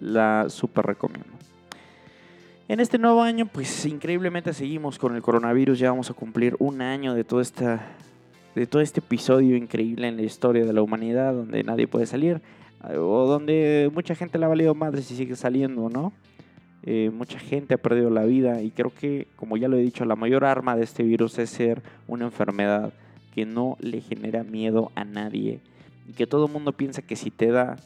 la 0.00 0.46
super 0.48 0.84
recomiendo. 0.84 1.30
En 2.68 2.80
este 2.80 2.98
nuevo 2.98 3.22
año, 3.22 3.46
pues 3.46 3.86
increíblemente 3.86 4.52
seguimos 4.52 4.98
con 4.98 5.14
el 5.14 5.22
coronavirus. 5.22 5.78
Ya 5.78 5.90
vamos 5.90 6.10
a 6.10 6.14
cumplir 6.14 6.56
un 6.58 6.82
año 6.82 7.14
de 7.14 7.22
todo, 7.22 7.40
esta, 7.40 7.80
de 8.56 8.66
todo 8.66 8.80
este 8.80 9.00
episodio 9.00 9.54
increíble 9.54 10.08
en 10.08 10.16
la 10.16 10.22
historia 10.22 10.64
de 10.64 10.72
la 10.72 10.80
humanidad, 10.80 11.34
donde 11.34 11.62
nadie 11.62 11.86
puede 11.86 12.06
salir, 12.06 12.40
o 12.82 13.26
donde 13.26 13.90
mucha 13.92 14.14
gente 14.14 14.38
le 14.38 14.46
ha 14.46 14.48
valido 14.48 14.74
madre 14.74 15.02
si 15.02 15.14
sigue 15.14 15.36
saliendo, 15.36 15.90
¿no? 15.90 16.14
Eh, 16.82 17.10
mucha 17.12 17.38
gente 17.38 17.74
ha 17.74 17.78
perdido 17.78 18.08
la 18.08 18.24
vida 18.24 18.62
y 18.62 18.70
creo 18.70 18.90
que, 18.94 19.28
como 19.36 19.58
ya 19.58 19.68
lo 19.68 19.76
he 19.76 19.82
dicho, 19.82 20.06
la 20.06 20.16
mayor 20.16 20.46
arma 20.46 20.74
de 20.74 20.84
este 20.84 21.02
virus 21.02 21.38
es 21.38 21.50
ser 21.50 21.82
una 22.08 22.24
enfermedad 22.24 22.94
que 23.34 23.44
no 23.44 23.76
le 23.78 24.00
genera 24.00 24.42
miedo 24.42 24.90
a 24.94 25.04
nadie 25.04 25.60
y 26.08 26.12
que 26.14 26.26
todo 26.26 26.46
el 26.46 26.52
mundo 26.52 26.72
piensa 26.72 27.02
que 27.02 27.16
si 27.16 27.30
te 27.30 27.50
da 27.50 27.76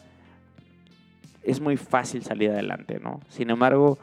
es 1.43 1.61
muy 1.61 1.79
fácil 1.79 2.23
salir 2.23 2.51
adelante, 2.51 3.01
¿no? 3.03 3.21
Sin 3.29 3.51
embargo, 3.51 3.99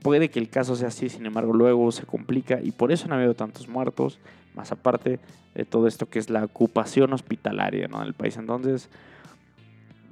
puede 0.00 0.30
que 0.30 0.38
el 0.38 0.48
caso 0.48 0.76
sea 0.76 0.88
así, 0.88 1.10
sin 1.10 1.26
embargo 1.26 1.52
luego 1.52 1.92
se 1.92 2.06
complica 2.06 2.58
y 2.62 2.70
por 2.70 2.90
eso 2.90 3.06
no 3.06 3.14
ha 3.14 3.18
habido 3.18 3.34
tantos 3.34 3.68
muertos, 3.68 4.18
más 4.54 4.72
aparte 4.72 5.18
de 5.54 5.64
todo 5.64 5.86
esto 5.86 6.06
que 6.06 6.18
es 6.18 6.30
la 6.30 6.44
ocupación 6.44 7.12
hospitalaria 7.12 7.88
¿no? 7.88 8.00
del 8.00 8.14
país. 8.14 8.36
Entonces, 8.36 8.88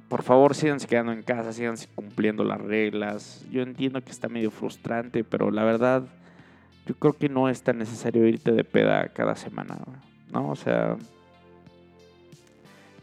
por 0.09 0.23
favor, 0.23 0.55
síganse 0.55 0.87
quedando 0.87 1.11
en 1.11 1.23
casa, 1.23 1.53
síganse 1.53 1.87
cumpliendo 1.95 2.43
las 2.43 2.59
reglas. 2.61 3.45
Yo 3.51 3.61
entiendo 3.61 4.01
que 4.01 4.11
está 4.11 4.27
medio 4.27 4.51
frustrante, 4.51 5.23
pero 5.23 5.51
la 5.51 5.63
verdad, 5.63 6.03
yo 6.85 6.95
creo 6.95 7.13
que 7.13 7.29
no 7.29 7.49
es 7.49 7.63
tan 7.63 7.77
necesario 7.77 8.27
irte 8.27 8.51
de 8.51 8.63
peda 8.63 9.07
cada 9.09 9.35
semana, 9.35 9.77
¿no? 10.31 10.49
O 10.49 10.55
sea, 10.55 10.97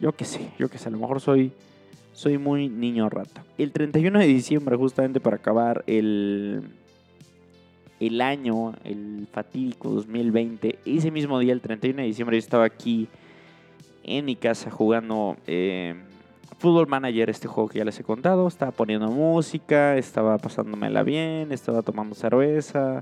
yo 0.00 0.12
que 0.12 0.24
sé, 0.24 0.50
yo 0.58 0.68
que 0.68 0.78
sé, 0.78 0.88
a 0.88 0.92
lo 0.92 0.98
mejor 0.98 1.20
soy 1.20 1.52
soy 2.18 2.36
muy 2.36 2.68
niño 2.68 3.08
rata. 3.08 3.44
El 3.58 3.70
31 3.70 4.18
de 4.18 4.26
diciembre, 4.26 4.76
justamente 4.76 5.20
para 5.20 5.36
acabar 5.36 5.84
el, 5.86 6.64
el 8.00 8.20
año, 8.20 8.74
el 8.84 9.26
fatídico 9.32 9.90
2020, 9.90 10.78
ese 10.84 11.10
mismo 11.10 11.38
día, 11.38 11.52
el 11.52 11.60
31 11.60 12.02
de 12.02 12.06
diciembre, 12.06 12.36
yo 12.36 12.40
estaba 12.40 12.64
aquí 12.64 13.08
en 14.04 14.24
mi 14.24 14.36
casa 14.36 14.70
jugando 14.70 15.36
eh, 15.46 15.94
Football 16.58 16.88
Manager, 16.88 17.30
este 17.30 17.46
juego 17.46 17.68
que 17.68 17.78
ya 17.78 17.84
les 17.84 17.98
he 18.00 18.04
contado. 18.04 18.48
Estaba 18.48 18.72
poniendo 18.72 19.08
música, 19.08 19.96
estaba 19.96 20.38
pasándomela 20.38 21.02
bien, 21.02 21.52
estaba 21.52 21.82
tomando 21.82 22.14
cerveza, 22.14 23.00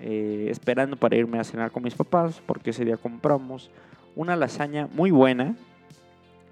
eh, 0.00 0.48
esperando 0.50 0.96
para 0.96 1.16
irme 1.16 1.38
a 1.38 1.44
cenar 1.44 1.70
con 1.70 1.82
mis 1.82 1.94
papás, 1.94 2.40
porque 2.46 2.70
ese 2.70 2.84
día 2.84 2.96
compramos 2.96 3.70
una 4.14 4.36
lasaña 4.36 4.88
muy 4.92 5.10
buena 5.10 5.56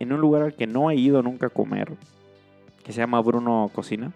en 0.00 0.12
un 0.12 0.20
lugar 0.20 0.42
al 0.42 0.54
que 0.54 0.66
no 0.66 0.90
he 0.90 0.96
ido 0.96 1.22
nunca 1.22 1.46
a 1.46 1.50
comer, 1.50 1.92
que 2.84 2.92
se 2.92 2.98
llama 2.98 3.20
Bruno 3.20 3.70
Cocina. 3.72 4.12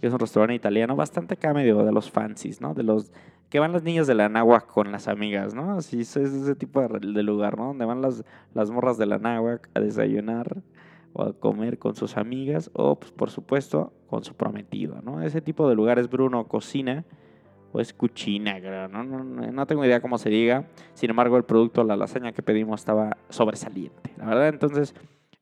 Es 0.00 0.12
un 0.12 0.18
restaurante 0.18 0.54
italiano 0.54 0.96
bastante 0.96 1.34
acá 1.34 1.54
medio 1.54 1.84
de 1.84 1.92
los 1.92 2.10
fancies, 2.10 2.60
¿no? 2.60 2.74
De 2.74 2.82
los 2.82 3.12
que 3.48 3.60
van 3.60 3.72
las 3.72 3.82
niñas 3.82 4.06
de 4.06 4.14
la 4.14 4.28
náhuac 4.28 4.66
con 4.66 4.90
las 4.92 5.08
amigas, 5.08 5.54
¿no? 5.54 5.72
Así 5.72 6.00
es 6.00 6.16
ese 6.16 6.54
tipo 6.54 6.80
de, 6.80 7.22
lugar, 7.22 7.56
¿no? 7.56 7.66
Donde 7.68 7.84
van 7.84 8.02
las, 8.02 8.24
las 8.54 8.70
morras 8.70 8.98
de 8.98 9.06
la 9.06 9.18
náhuac 9.18 9.68
a 9.74 9.80
desayunar 9.80 10.62
o 11.12 11.22
a 11.22 11.32
comer 11.32 11.78
con 11.78 11.94
sus 11.94 12.16
amigas 12.16 12.70
o, 12.74 12.98
pues, 12.98 13.12
por 13.12 13.30
supuesto, 13.30 13.92
con 14.08 14.24
su 14.24 14.34
prometido, 14.34 15.00
¿no? 15.02 15.22
Ese 15.22 15.40
tipo 15.40 15.68
de 15.68 15.74
lugares 15.74 16.10
Bruno 16.10 16.46
Cocina 16.48 17.04
o 17.72 17.80
es 17.80 17.92
cuchina, 17.92 18.58
¿no? 18.88 19.04
No, 19.04 19.24
no, 19.24 19.66
tengo 19.66 19.84
idea 19.84 20.00
cómo 20.00 20.18
se 20.18 20.28
diga. 20.28 20.66
Sin 20.94 21.10
embargo, 21.10 21.36
el 21.36 21.44
producto, 21.44 21.84
la 21.84 21.96
lasaña 21.96 22.32
que 22.32 22.42
pedimos 22.42 22.80
estaba 22.80 23.16
sobresaliente. 23.28 24.12
La 24.16 24.26
verdad, 24.26 24.48
entonces 24.48 24.94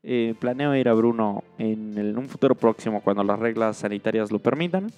eh, 0.07 0.35
planeo 0.39 0.77
ir 0.77 0.91
a 0.91 0.93
Bruno 0.93 1.45
en, 1.57 2.19
un 2.19 2.29
futuro 2.29 2.55
próximo 2.55 3.01
cuando 3.01 3.25
las 3.25 3.39
reglas 3.39 3.79
sanitarias 3.79 4.31
lo 4.31 4.39
permitan. 4.39 4.93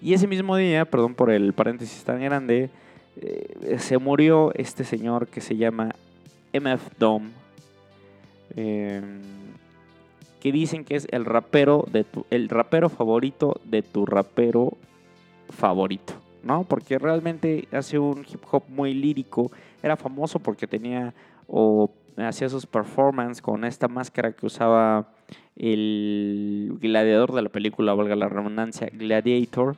Y 0.00 0.14
ese 0.14 0.28
mismo 0.28 0.56
día, 0.56 0.84
perdón 0.84 1.14
por 1.14 1.30
el 1.30 1.52
paréntesis 1.52 2.04
tan 2.04 2.20
grande, 2.20 2.70
eh, 3.20 3.76
se 3.80 3.98
murió 3.98 4.52
este 4.54 4.84
señor 4.84 5.26
que 5.26 5.40
se 5.40 5.56
llama 5.56 5.90
MF 6.52 6.96
Dom. 6.96 7.30
Em, 8.54 9.20
que 10.40 10.52
dicen 10.52 10.84
que 10.84 10.94
es 10.94 11.08
el 11.10 11.24
rapero, 11.24 11.84
de 11.90 12.06
el 12.30 12.48
rapero 12.48 12.88
favorito 12.88 13.60
de 13.64 13.82
tu 13.82 14.06
rapero 14.06 14.72
favorito, 15.50 16.14
¿no? 16.44 16.62
Porque 16.64 16.98
realmente 16.98 17.66
hace 17.72 17.98
un 17.98 18.20
hip 18.20 18.42
hop 18.50 18.62
muy 18.68 18.94
lírico. 18.94 19.50
Era 19.82 19.96
famoso 19.96 20.38
porque 20.38 20.66
tenía 20.66 21.12
hacía 22.16 22.48
sus 22.48 22.66
performances 22.66 23.42
con 23.42 23.64
esta 23.64 23.88
máscara 23.88 24.32
que 24.32 24.46
usaba 24.46 25.08
el 25.56 26.78
gladiador 26.80 27.32
de 27.32 27.42
la 27.42 27.48
película, 27.48 27.94
valga 27.94 28.16
la 28.16 28.28
redundancia, 28.28 28.88
Gladiator. 28.92 29.76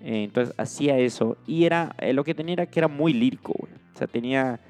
Eh, 0.00 0.24
entonces 0.24 0.54
hacía 0.58 0.98
eso 0.98 1.38
y 1.46 1.64
era 1.64 1.94
eh, 1.98 2.12
lo 2.12 2.24
que 2.24 2.34
tenía 2.34 2.52
era 2.52 2.66
que 2.66 2.78
era 2.78 2.88
muy 2.88 3.12
lírico, 3.12 3.54
O 3.54 3.98
sea, 3.98 4.06
tenía 4.06 4.60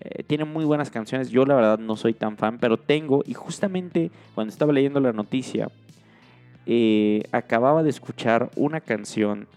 eh, 0.00 0.22
tiene 0.22 0.44
muy 0.44 0.64
buenas 0.64 0.90
canciones. 0.90 1.30
Yo 1.30 1.44
la 1.44 1.54
verdad 1.54 1.78
no 1.78 1.96
soy 1.96 2.14
tan 2.14 2.36
fan, 2.36 2.58
pero 2.58 2.76
tengo 2.76 3.22
y 3.26 3.34
justamente 3.34 4.10
cuando 4.34 4.52
estaba 4.52 4.72
leyendo 4.72 5.00
la 5.00 5.12
noticia 5.12 5.70
acababa 7.32 7.82
de 7.82 7.90
escuchar 7.90 8.50
una 8.54 8.80
canción 8.80 9.48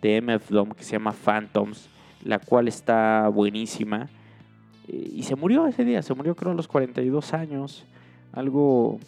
de 0.00 0.22
MF 0.22 0.48
Dom 0.48 0.70
que 0.70 0.84
se 0.84 0.92
llama 0.92 1.12
Phantoms, 1.12 1.90
la 2.24 2.38
cual 2.38 2.66
está 2.66 3.28
buenísima 3.28 4.08
y 4.88 5.22
se 5.22 5.36
murió 5.36 5.66
ese 5.66 5.84
día, 5.84 6.02
se 6.02 6.14
murió 6.14 6.36
creo 6.36 6.52
a 6.52 6.54
los 6.54 6.68
42 6.68 7.34
años. 7.34 7.84
Algo 8.32 8.98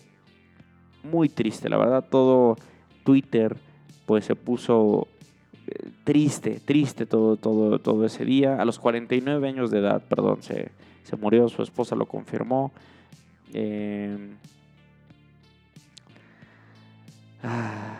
muy 1.03 1.29
triste, 1.29 1.69
la 1.69 1.77
verdad, 1.77 2.05
todo 2.09 2.57
Twitter 3.05 3.57
pues 4.07 4.25
se 4.25 4.35
puso 4.35 5.07
eh, 5.67 5.91
triste, 6.03 6.61
triste 6.65 7.05
todo, 7.05 7.37
todo, 7.37 7.79
todo 7.79 8.07
ese 8.07 8.25
día. 8.25 8.61
A 8.61 8.65
los 8.65 8.79
49 8.79 9.47
años 9.47 9.71
de 9.71 9.81
edad, 9.81 10.03
perdón, 10.09 10.43
se, 10.43 10.71
se 11.05 11.17
murió, 11.17 11.49
su 11.49 11.63
esposa 11.63 11.95
lo 11.95 12.07
confirmó. 12.07 12.73
Ah, 17.43 17.45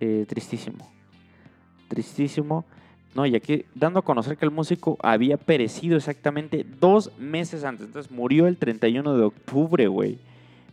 eh, 0.00 0.24
tristísimo, 0.26 0.90
tristísimo. 1.88 2.64
No, 3.14 3.24
y 3.26 3.36
aquí 3.36 3.64
dando 3.74 4.00
a 4.00 4.02
conocer 4.02 4.36
que 4.36 4.44
el 4.44 4.50
músico 4.50 4.98
había 5.00 5.36
perecido 5.36 5.96
exactamente 5.96 6.66
dos 6.80 7.16
meses 7.18 7.62
antes. 7.62 7.86
Entonces 7.86 8.10
murió 8.10 8.48
el 8.48 8.56
31 8.56 9.16
de 9.16 9.24
octubre, 9.24 9.86
güey. 9.86 10.18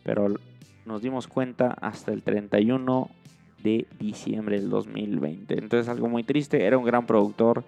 Pero 0.03 0.27
nos 0.85 1.01
dimos 1.03 1.27
cuenta 1.27 1.75
hasta 1.79 2.11
el 2.11 2.23
31 2.23 3.09
de 3.61 3.85
diciembre 3.99 4.59
del 4.59 4.71
2020. 4.71 5.53
Entonces 5.59 5.87
algo 5.87 6.09
muy 6.09 6.23
triste. 6.23 6.65
Era 6.65 6.79
un 6.79 6.85
gran 6.85 7.05
productor. 7.05 7.63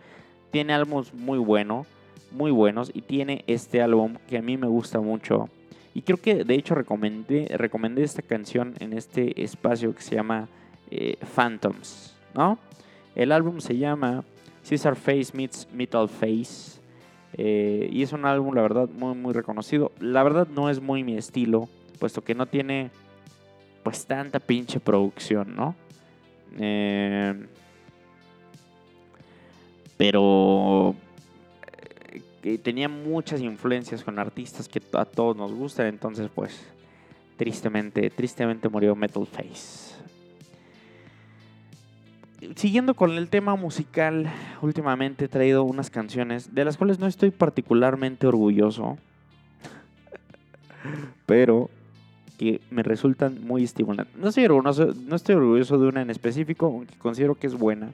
Tiene 0.50 0.74
álbumes 0.74 1.14
muy 1.14 1.38
buenos, 1.38 1.86
muy 2.32 2.50
buenos. 2.50 2.90
Y 2.96 3.02
tiene 3.02 3.44
este 3.46 3.80
álbum 3.84 4.16
que 4.28 4.40
a 4.40 4.42
mí 4.42 4.58
me 4.58 4.68
gusta 4.68 5.00
mucho. 5.00 5.50
Y 5.94 6.02
creo 6.02 6.18
que 6.18 6.44
de 6.44 6.56
hecho 6.56 6.74
recomendé, 6.74 7.48
recomendé 7.58 8.04
esta 8.04 8.24
canción 8.24 8.74
en 8.80 8.94
este 8.94 9.44
espacio 9.44 9.94
que 9.94 10.02
se 10.02 10.16
llama 10.16 10.48
eh, 10.90 11.18
Phantoms, 11.36 12.16
¿no? 12.34 12.58
El 13.14 13.32
álbum 13.32 13.62
se 13.62 13.78
llama 13.78 14.24
Caesar 14.68 14.96
Face 14.96 15.32
meets 15.34 15.68
Metal 15.74 16.08
Face. 16.08 16.80
Eh, 17.36 17.90
y 17.92 18.04
es 18.04 18.14
un 18.14 18.26
álbum, 18.26 18.54
la 18.54 18.62
verdad, 18.62 18.88
muy, 18.90 19.16
muy 19.16 19.34
reconocido. 19.34 19.92
La 20.00 20.24
verdad 20.24 20.48
no 20.48 20.70
es 20.70 20.82
muy 20.82 21.04
mi 21.04 21.18
estilo, 21.18 21.68
puesto 22.00 22.24
que 22.24 22.36
no 22.36 22.46
tiene 22.46 22.92
pues 23.84 24.06
tanta 24.06 24.40
pinche 24.40 24.80
producción, 24.80 25.56
¿no? 25.56 25.76
Eh, 26.60 27.48
pero 29.98 30.96
eh, 32.44 32.58
tenía 32.60 32.88
muchas 32.88 33.42
influencias 33.42 34.04
con 34.04 34.20
artistas 34.20 34.70
que 34.70 34.82
a 34.94 35.06
todos 35.06 35.36
nos 35.36 35.52
gustan, 35.52 35.88
entonces 35.88 36.30
pues 36.34 36.66
tristemente, 37.36 38.10
tristemente 38.10 38.70
murió 38.70 38.96
Metal 38.96 39.26
Face 39.26 39.94
siguiendo 42.56 42.94
con 42.94 43.12
el 43.12 43.30
tema 43.30 43.56
musical, 43.56 44.32
últimamente 44.64 45.26
he 45.26 45.28
traído 45.28 45.64
unas 45.64 45.90
canciones 45.90 46.56
de 46.56 46.66
las 46.66 46.78
cuales 46.78 47.00
no 47.00 47.08
estoy 47.08 47.32
particularmente 47.32 48.28
orgulloso, 48.28 48.98
pero 51.26 51.70
que 52.38 52.62
me 52.72 52.82
resultan 52.82 53.46
muy 53.46 53.64
estimulantes. 53.64 54.16
No 54.16 54.30
estoy, 54.30 54.46
orgulloso, 54.46 54.94
no 55.06 55.16
estoy 55.16 55.36
orgulloso 55.36 55.78
de 55.78 55.88
una 55.88 56.02
en 56.02 56.10
específico, 56.10 56.68
aunque 56.68 56.96
considero 56.98 57.36
que 57.36 57.48
es 57.48 57.54
buena. 57.54 57.92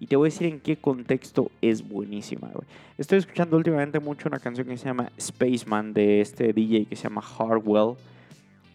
Y 0.00 0.06
te 0.06 0.16
voy 0.16 0.28
a 0.28 0.30
decir 0.30 0.48
en 0.48 0.60
qué 0.60 0.76
contexto 0.76 1.50
es 1.62 1.86
buenísima, 1.86 2.50
Estoy 2.98 3.18
escuchando 3.18 3.56
últimamente 3.56 4.00
mucho 4.00 4.28
una 4.28 4.38
canción 4.38 4.66
que 4.66 4.76
se 4.76 4.86
llama 4.86 5.10
Spaceman 5.20 5.92
de 5.92 6.20
este 6.20 6.52
DJ 6.52 6.86
que 6.86 6.96
se 6.96 7.04
llama 7.04 7.22
Hardwell. 7.22 7.96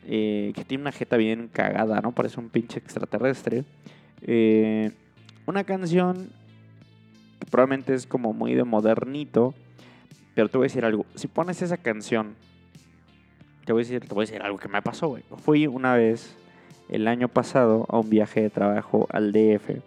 Eh, 0.07 0.51
que 0.55 0.65
tiene 0.65 0.81
una 0.81 0.91
jeta 0.91 1.15
bien 1.15 1.47
cagada, 1.47 2.01
¿no? 2.01 2.11
Parece 2.11 2.39
un 2.39 2.49
pinche 2.49 2.79
extraterrestre. 2.79 3.63
Eh, 4.23 4.91
una 5.45 5.63
canción 5.63 6.29
probablemente 7.49 7.93
es 7.93 8.05
como 8.05 8.33
muy 8.33 8.53
de 8.53 8.63
modernito, 8.63 9.53
pero 10.35 10.49
te 10.49 10.57
voy 10.57 10.65
a 10.65 10.67
decir 10.67 10.85
algo. 10.85 11.05
Si 11.15 11.27
pones 11.27 11.61
esa 11.61 11.77
canción, 11.77 12.35
te 13.65 13.73
voy 13.73 13.81
a 13.81 13.83
decir, 13.83 14.01
te 14.01 14.13
voy 14.13 14.23
a 14.23 14.27
decir 14.27 14.41
algo 14.41 14.57
que 14.57 14.67
me 14.67 14.81
pasó, 14.81 15.09
güey. 15.09 15.23
Fui 15.37 15.67
una 15.67 15.95
vez 15.95 16.35
el 16.89 17.07
año 17.07 17.27
pasado 17.27 17.85
a 17.89 17.99
un 17.99 18.09
viaje 18.09 18.41
de 18.41 18.49
trabajo 18.49 19.07
al 19.11 19.31
DF 19.31 19.81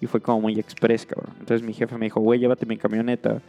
y 0.00 0.06
fue 0.06 0.20
como 0.20 0.40
muy 0.40 0.58
express, 0.58 1.06
cabrón. 1.06 1.34
Entonces 1.40 1.66
mi 1.66 1.72
jefe 1.72 1.96
me 1.96 2.06
dijo, 2.06 2.20
güey, 2.20 2.40
llévate 2.40 2.66
mi 2.66 2.76
camioneta. 2.76 3.40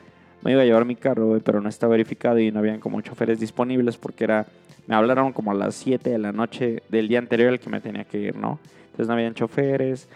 Me 0.41 0.51
iba 0.51 0.61
a 0.61 0.65
llevar 0.65 0.85
mi 0.85 0.95
carro, 0.95 1.27
güey, 1.27 1.41
pero 1.41 1.61
no 1.61 1.69
está 1.69 1.87
verificado 1.87 2.39
y 2.39 2.51
no 2.51 2.59
habían 2.59 2.79
como 2.79 3.01
choferes 3.01 3.39
disponibles 3.39 3.97
porque 3.97 4.23
era... 4.25 4.45
Me 4.85 4.95
hablaron 4.95 5.31
como 5.31 5.51
a 5.51 5.53
las 5.53 5.75
7 5.75 6.09
de 6.09 6.17
la 6.17 6.33
noche 6.33 6.83
del 6.89 7.07
día 7.07 7.19
anterior 7.19 7.49
al 7.49 7.59
que 7.59 7.69
me 7.69 7.79
tenía 7.79 8.03
que 8.03 8.19
ir, 8.19 8.35
¿no? 8.35 8.59
Entonces 8.85 9.07
no 9.07 9.13
habían 9.13 9.33
choferes. 9.33 10.09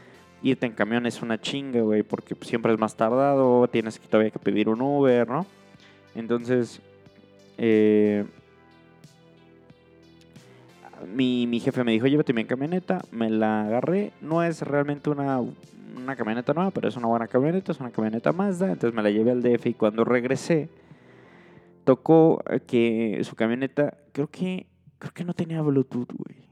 Irte 0.44 0.66
en 0.66 0.74
camión 0.74 1.06
es 1.06 1.22
una 1.22 1.40
chinga, 1.40 1.82
güey, 1.82 2.04
porque 2.04 2.36
siempre 2.42 2.72
es 2.72 2.80
más 2.80 2.96
tardado. 2.96 3.68
Tienes 3.68 4.00
que 4.00 4.08
todavía 4.08 4.32
que 4.32 4.40
pedir 4.40 4.70
un 4.70 4.82
Uber, 4.82 5.28
¿no? 5.28 5.46
Entonces, 6.14 6.80
eh, 7.58 8.24
mi, 11.14 11.48
mi 11.48 11.60
jefe 11.60 11.84
me 11.84 11.92
dijo, 11.92 12.08
llévate 12.08 12.34
mi 12.34 12.46
camioneta. 12.46 13.02
Me 13.12 13.30
la 13.30 13.66
agarré. 13.66 14.14
No 14.22 14.44
es 14.44 14.62
realmente 14.62 15.10
una, 15.10 15.40
una 15.40 16.16
camioneta 16.16 16.54
nueva, 16.54 16.72
pero 16.72 16.88
es 16.88 16.96
una 16.96 17.08
buena 17.08 17.28
camioneta. 17.28 17.72
Es 17.72 17.80
una 17.80 17.92
camioneta 17.92 18.32
Mazda. 18.32 18.68
Entonces 18.68 18.94
me 18.94 19.02
la 19.02 19.10
llevé 19.10 19.32
al 19.32 19.42
DF 19.42 19.66
y 19.66 19.74
cuando 19.74 20.04
regresé, 20.04 20.70
tocó 21.84 22.44
que 22.68 23.20
su 23.24 23.36
camioneta, 23.36 23.98
creo 24.12 24.28
que, 24.28 24.68
creo 25.00 25.14
que 25.14 25.24
no 25.24 25.34
tenía 25.34 25.62
Bluetooth, 25.62 26.12
güey. 26.14 26.47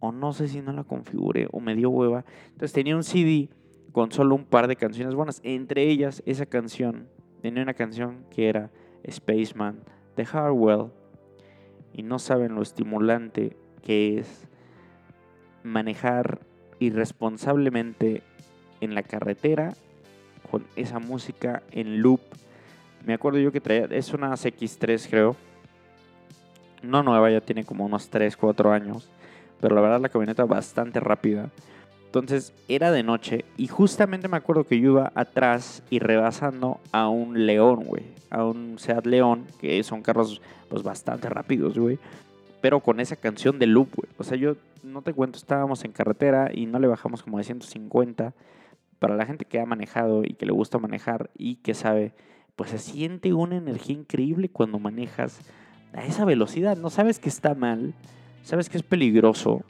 O 0.00 0.12
no 0.12 0.32
sé 0.32 0.48
si 0.48 0.62
no 0.62 0.72
la 0.72 0.84
configuré 0.84 1.46
o 1.52 1.60
me 1.60 1.76
dio 1.76 1.90
hueva. 1.90 2.24
Entonces 2.46 2.72
tenía 2.72 2.96
un 2.96 3.04
CD 3.04 3.48
con 3.92 4.10
solo 4.12 4.34
un 4.34 4.44
par 4.44 4.66
de 4.66 4.76
canciones 4.76 5.14
buenas. 5.14 5.40
Entre 5.44 5.88
ellas, 5.88 6.22
esa 6.26 6.46
canción. 6.46 7.08
Tenía 7.42 7.62
una 7.62 7.74
canción 7.74 8.24
que 8.30 8.48
era 8.48 8.70
Spaceman 9.08 9.80
de 10.16 10.26
Harwell. 10.30 10.90
Y 11.92 12.02
no 12.02 12.18
saben 12.18 12.54
lo 12.54 12.62
estimulante 12.62 13.56
que 13.82 14.18
es 14.18 14.46
manejar 15.62 16.40
irresponsablemente 16.78 18.22
en 18.80 18.94
la 18.94 19.02
carretera 19.02 19.74
con 20.50 20.64
esa 20.76 20.98
música 20.98 21.62
en 21.70 22.00
loop. 22.00 22.20
Me 23.04 23.14
acuerdo 23.14 23.38
yo 23.38 23.52
que 23.52 23.60
traía, 23.60 23.84
es 23.90 24.12
una 24.12 24.32
CX3 24.32 25.08
creo. 25.08 25.36
No 26.82 27.02
nueva, 27.02 27.30
ya 27.30 27.40
tiene 27.40 27.64
como 27.64 27.84
unos 27.84 28.08
3, 28.08 28.36
4 28.36 28.72
años. 28.72 29.10
Pero 29.60 29.74
la 29.74 29.80
verdad 29.80 30.00
la 30.00 30.08
camioneta 30.08 30.44
bastante 30.44 31.00
rápida. 31.00 31.50
Entonces 32.06 32.52
era 32.66 32.90
de 32.90 33.04
noche 33.04 33.44
y 33.56 33.68
justamente 33.68 34.26
me 34.26 34.36
acuerdo 34.36 34.64
que 34.64 34.80
yo 34.80 34.92
iba 34.92 35.12
atrás 35.14 35.84
y 35.90 36.00
rebasando 36.00 36.80
a 36.90 37.08
un 37.08 37.46
León, 37.46 37.84
güey. 37.84 38.02
A 38.30 38.44
un 38.44 38.78
Seat 38.78 39.06
León, 39.06 39.46
que 39.60 39.80
son 39.84 40.02
carros 40.02 40.40
pues 40.68 40.82
bastante 40.82 41.28
rápidos, 41.28 41.78
güey. 41.78 41.98
Pero 42.60 42.80
con 42.80 42.98
esa 42.98 43.16
canción 43.16 43.58
de 43.58 43.66
loop, 43.66 43.94
güey. 43.94 44.08
O 44.18 44.24
sea, 44.24 44.36
yo 44.36 44.56
no 44.82 45.02
te 45.02 45.12
cuento, 45.12 45.38
estábamos 45.38 45.84
en 45.84 45.92
carretera 45.92 46.50
y 46.52 46.66
no 46.66 46.78
le 46.78 46.88
bajamos 46.88 47.22
como 47.22 47.38
de 47.38 47.44
150. 47.44 48.34
Para 48.98 49.16
la 49.16 49.24
gente 49.24 49.44
que 49.44 49.60
ha 49.60 49.66
manejado 49.66 50.24
y 50.24 50.34
que 50.34 50.46
le 50.46 50.52
gusta 50.52 50.78
manejar 50.78 51.30
y 51.38 51.56
que 51.56 51.74
sabe, 51.74 52.12
pues 52.56 52.70
se 52.70 52.78
siente 52.78 53.32
una 53.32 53.56
energía 53.56 53.94
increíble 53.94 54.48
cuando 54.48 54.78
manejas 54.78 55.40
a 55.92 56.04
esa 56.04 56.24
velocidad. 56.24 56.76
No 56.76 56.90
sabes 56.90 57.18
que 57.18 57.28
está 57.28 57.54
mal, 57.54 57.94
sabes 58.42 58.68
que 58.68 58.78
es 58.78 58.82
peligroso, 58.82 59.64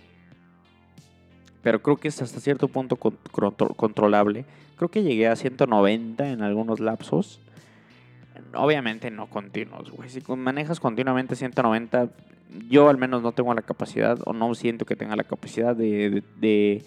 pero 1.62 1.82
creo 1.82 1.96
que 1.96 2.08
es 2.08 2.22
hasta 2.22 2.40
cierto 2.40 2.68
punto 2.68 2.96
controlable. 2.96 4.44
Creo 4.76 4.90
que 4.90 5.02
llegué 5.02 5.28
a 5.28 5.36
190 5.36 6.30
en 6.30 6.42
algunos 6.42 6.80
lapsos. 6.80 7.40
Obviamente 8.54 9.10
no 9.10 9.28
continuos, 9.28 9.90
güey. 9.90 10.08
Si 10.08 10.22
manejas 10.36 10.80
continuamente 10.80 11.36
190, 11.36 12.08
yo 12.68 12.88
al 12.88 12.96
menos 12.96 13.22
no 13.22 13.32
tengo 13.32 13.52
la 13.54 13.62
capacidad 13.62 14.18
o 14.24 14.32
no 14.32 14.54
siento 14.54 14.86
que 14.86 14.96
tenga 14.96 15.16
la 15.16 15.24
capacidad 15.24 15.76
de, 15.76 16.22
de, 16.40 16.82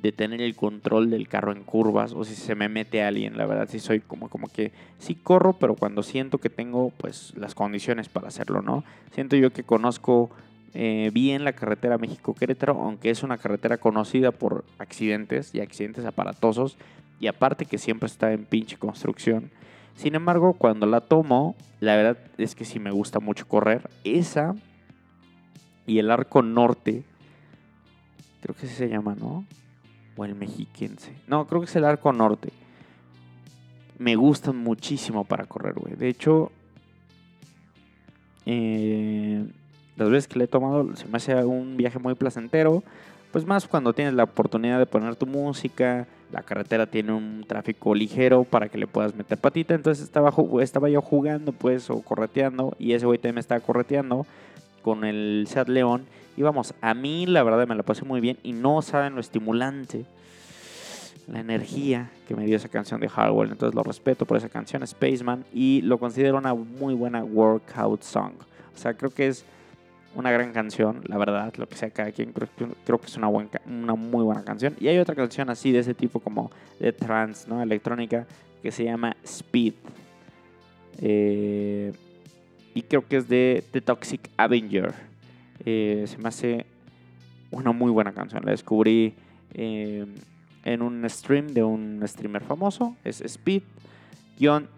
de, 0.00 0.12
tener 0.12 0.40
el 0.40 0.54
control 0.54 1.10
del 1.10 1.28
carro 1.28 1.52
en 1.52 1.64
curvas 1.64 2.12
o 2.12 2.24
si 2.24 2.34
se 2.34 2.54
me 2.54 2.68
mete 2.68 3.02
alguien. 3.02 3.36
La 3.36 3.46
verdad, 3.46 3.68
sí 3.68 3.80
soy 3.80 3.98
como, 3.98 4.28
como 4.28 4.46
que 4.46 4.72
sí 4.98 5.16
corro, 5.16 5.54
pero 5.54 5.74
cuando 5.74 6.04
siento 6.04 6.38
que 6.38 6.50
tengo 6.50 6.90
pues 6.96 7.34
las 7.36 7.54
condiciones 7.54 8.08
para 8.08 8.28
hacerlo, 8.28 8.62
¿no? 8.62 8.84
Siento 9.10 9.34
yo 9.36 9.52
que 9.52 9.64
conozco 9.64 10.30
eh, 10.74 11.10
bien 11.12 11.44
la 11.44 11.52
carretera 11.52 11.98
México-Querétaro, 11.98 12.80
aunque 12.80 13.10
es 13.10 13.22
una 13.22 13.38
carretera 13.38 13.78
conocida 13.78 14.32
por 14.32 14.64
accidentes 14.78 15.54
y 15.54 15.60
accidentes 15.60 16.04
aparatosos 16.04 16.76
y 17.20 17.26
aparte 17.26 17.66
que 17.66 17.78
siempre 17.78 18.06
está 18.06 18.32
en 18.32 18.44
pinche 18.44 18.76
construcción. 18.76 19.50
Sin 19.96 20.14
embargo, 20.14 20.52
cuando 20.52 20.86
la 20.86 21.00
tomo, 21.00 21.56
la 21.80 21.96
verdad 21.96 22.18
es 22.36 22.54
que 22.54 22.64
sí 22.64 22.78
me 22.78 22.90
gusta 22.90 23.18
mucho 23.18 23.48
correr. 23.48 23.88
Esa 24.04 24.54
y 25.86 25.98
el 25.98 26.10
arco 26.10 26.42
norte, 26.42 27.02
creo 28.40 28.54
que 28.54 28.66
así 28.66 28.74
se 28.74 28.88
llama, 28.88 29.16
¿no? 29.18 29.44
O 30.16 30.24
el 30.24 30.34
mexiquense. 30.34 31.12
No, 31.26 31.46
creo 31.46 31.62
que 31.62 31.66
es 31.66 31.76
el 31.76 31.84
arco 31.84 32.12
norte. 32.12 32.50
Me 33.98 34.14
gustan 34.14 34.56
muchísimo 34.58 35.24
para 35.24 35.46
correr, 35.46 35.74
güey. 35.74 35.96
De 35.96 36.08
hecho, 36.08 36.52
eh, 38.46 39.44
las 39.98 40.10
veces 40.10 40.28
que 40.28 40.38
le 40.38 40.44
he 40.44 40.48
tomado 40.48 40.94
se 40.96 41.06
me 41.06 41.16
hace 41.16 41.34
un 41.44 41.76
viaje 41.76 41.98
muy 41.98 42.14
placentero. 42.14 42.82
Pues 43.32 43.44
más 43.44 43.66
cuando 43.68 43.92
tienes 43.92 44.14
la 44.14 44.24
oportunidad 44.24 44.78
de 44.78 44.86
poner 44.86 45.14
tu 45.16 45.26
música, 45.26 46.06
la 46.32 46.42
carretera 46.42 46.86
tiene 46.86 47.12
un 47.12 47.44
tráfico 47.46 47.94
ligero 47.94 48.44
para 48.44 48.68
que 48.68 48.78
le 48.78 48.86
puedas 48.86 49.14
meter 49.14 49.36
patita. 49.36 49.74
Entonces 49.74 50.04
estaba, 50.04 50.30
yo 50.88 51.02
jugando 51.02 51.52
pues 51.52 51.90
o 51.90 52.00
correteando 52.00 52.74
y 52.78 52.92
ese 52.92 53.04
güey 53.04 53.18
también 53.18 53.34
me 53.34 53.40
estaba 53.40 53.60
correteando 53.60 54.26
con 54.82 55.04
el 55.04 55.46
Seat 55.48 55.68
León. 55.68 56.06
Y 56.36 56.42
vamos, 56.42 56.72
a 56.80 56.94
mí 56.94 57.26
la 57.26 57.42
verdad 57.42 57.66
me 57.66 57.74
la 57.74 57.82
pasé 57.82 58.04
muy 58.04 58.20
bien 58.20 58.38
y 58.42 58.52
no 58.52 58.80
saben 58.80 59.16
lo 59.16 59.20
estimulante, 59.20 60.06
la 61.26 61.40
energía 61.40 62.10
que 62.28 62.36
me 62.36 62.46
dio 62.46 62.56
esa 62.56 62.68
canción 62.68 63.00
de 63.00 63.08
Hardwell. 63.08 63.50
Entonces 63.50 63.74
lo 63.74 63.82
respeto 63.82 64.24
por 64.24 64.36
esa 64.36 64.48
canción, 64.48 64.86
Spaceman, 64.86 65.44
y 65.52 65.82
lo 65.82 65.98
considero 65.98 66.38
una 66.38 66.54
muy 66.54 66.94
buena 66.94 67.24
workout 67.24 68.02
song. 68.02 68.32
O 68.74 68.78
sea, 68.78 68.94
creo 68.94 69.10
que 69.10 69.26
es 69.26 69.44
una 70.14 70.30
gran 70.30 70.52
canción, 70.52 71.02
la 71.06 71.18
verdad, 71.18 71.52
lo 71.56 71.68
que 71.68 71.76
sea 71.76 71.90
cada 71.90 72.10
quien, 72.12 72.32
creo, 72.32 72.98
que 72.98 73.06
es 73.06 73.16
una, 73.16 73.28
buena, 73.28 73.50
una 73.66 73.94
muy 73.94 74.24
buena 74.24 74.44
canción. 74.44 74.74
Y 74.80 74.88
hay 74.88 74.98
otra 74.98 75.14
canción 75.14 75.50
así 75.50 75.70
de 75.72 75.80
ese 75.80 75.94
tipo 75.94 76.20
como 76.20 76.50
de 76.80 76.92
trance, 76.92 77.48
¿no? 77.48 77.62
Electrónica, 77.62 78.26
que 78.62 78.72
se 78.72 78.84
llama 78.84 79.16
Speed. 79.22 79.74
Eh, 81.00 81.92
y 82.74 82.82
creo 82.82 83.06
que 83.06 83.18
es 83.18 83.28
de 83.28 83.64
The 83.70 83.80
Toxic 83.80 84.30
Avenger. 84.36 84.94
Eh, 85.64 86.04
se 86.06 86.18
me 86.18 86.28
hace 86.28 86.66
una 87.50 87.72
muy 87.72 87.90
buena 87.90 88.12
canción. 88.12 88.44
La 88.44 88.52
descubrí 88.52 89.14
eh, 89.54 90.06
en 90.64 90.82
un 90.82 91.08
stream 91.08 91.48
de 91.48 91.64
un 91.64 92.02
streamer 92.06 92.42
famoso. 92.42 92.96
Es 93.04 93.20
Speed. 93.20 93.62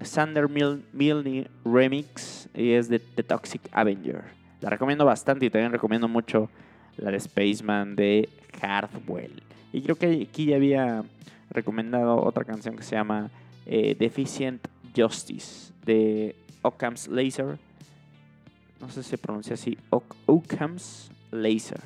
Sander 0.00 0.48
Milne 0.48 1.50
Remix 1.64 2.48
y 2.54 2.72
es 2.72 2.88
de 2.88 2.98
The 2.98 3.22
Toxic 3.22 3.60
Avenger. 3.72 4.39
La 4.60 4.70
recomiendo 4.70 5.04
bastante 5.04 5.46
y 5.46 5.50
también 5.50 5.72
recomiendo 5.72 6.08
mucho 6.08 6.50
la 6.96 7.10
de 7.10 7.20
Spaceman 7.20 7.96
de 7.96 8.28
Hardwell. 8.60 9.42
Y 9.72 9.82
creo 9.82 9.96
que 9.96 10.26
aquí 10.28 10.46
ya 10.46 10.56
había 10.56 11.04
recomendado 11.50 12.22
otra 12.22 12.44
canción 12.44 12.76
que 12.76 12.82
se 12.82 12.96
llama 12.96 13.30
eh, 13.66 13.96
Deficient 13.98 14.66
Justice 14.96 15.72
de 15.84 16.34
Occam's 16.62 17.08
Laser. 17.08 17.58
No 18.80 18.88
sé 18.88 19.02
si 19.02 19.10
se 19.10 19.18
pronuncia 19.18 19.54
así. 19.54 19.78
Occam's 20.26 21.10
Laser. 21.30 21.80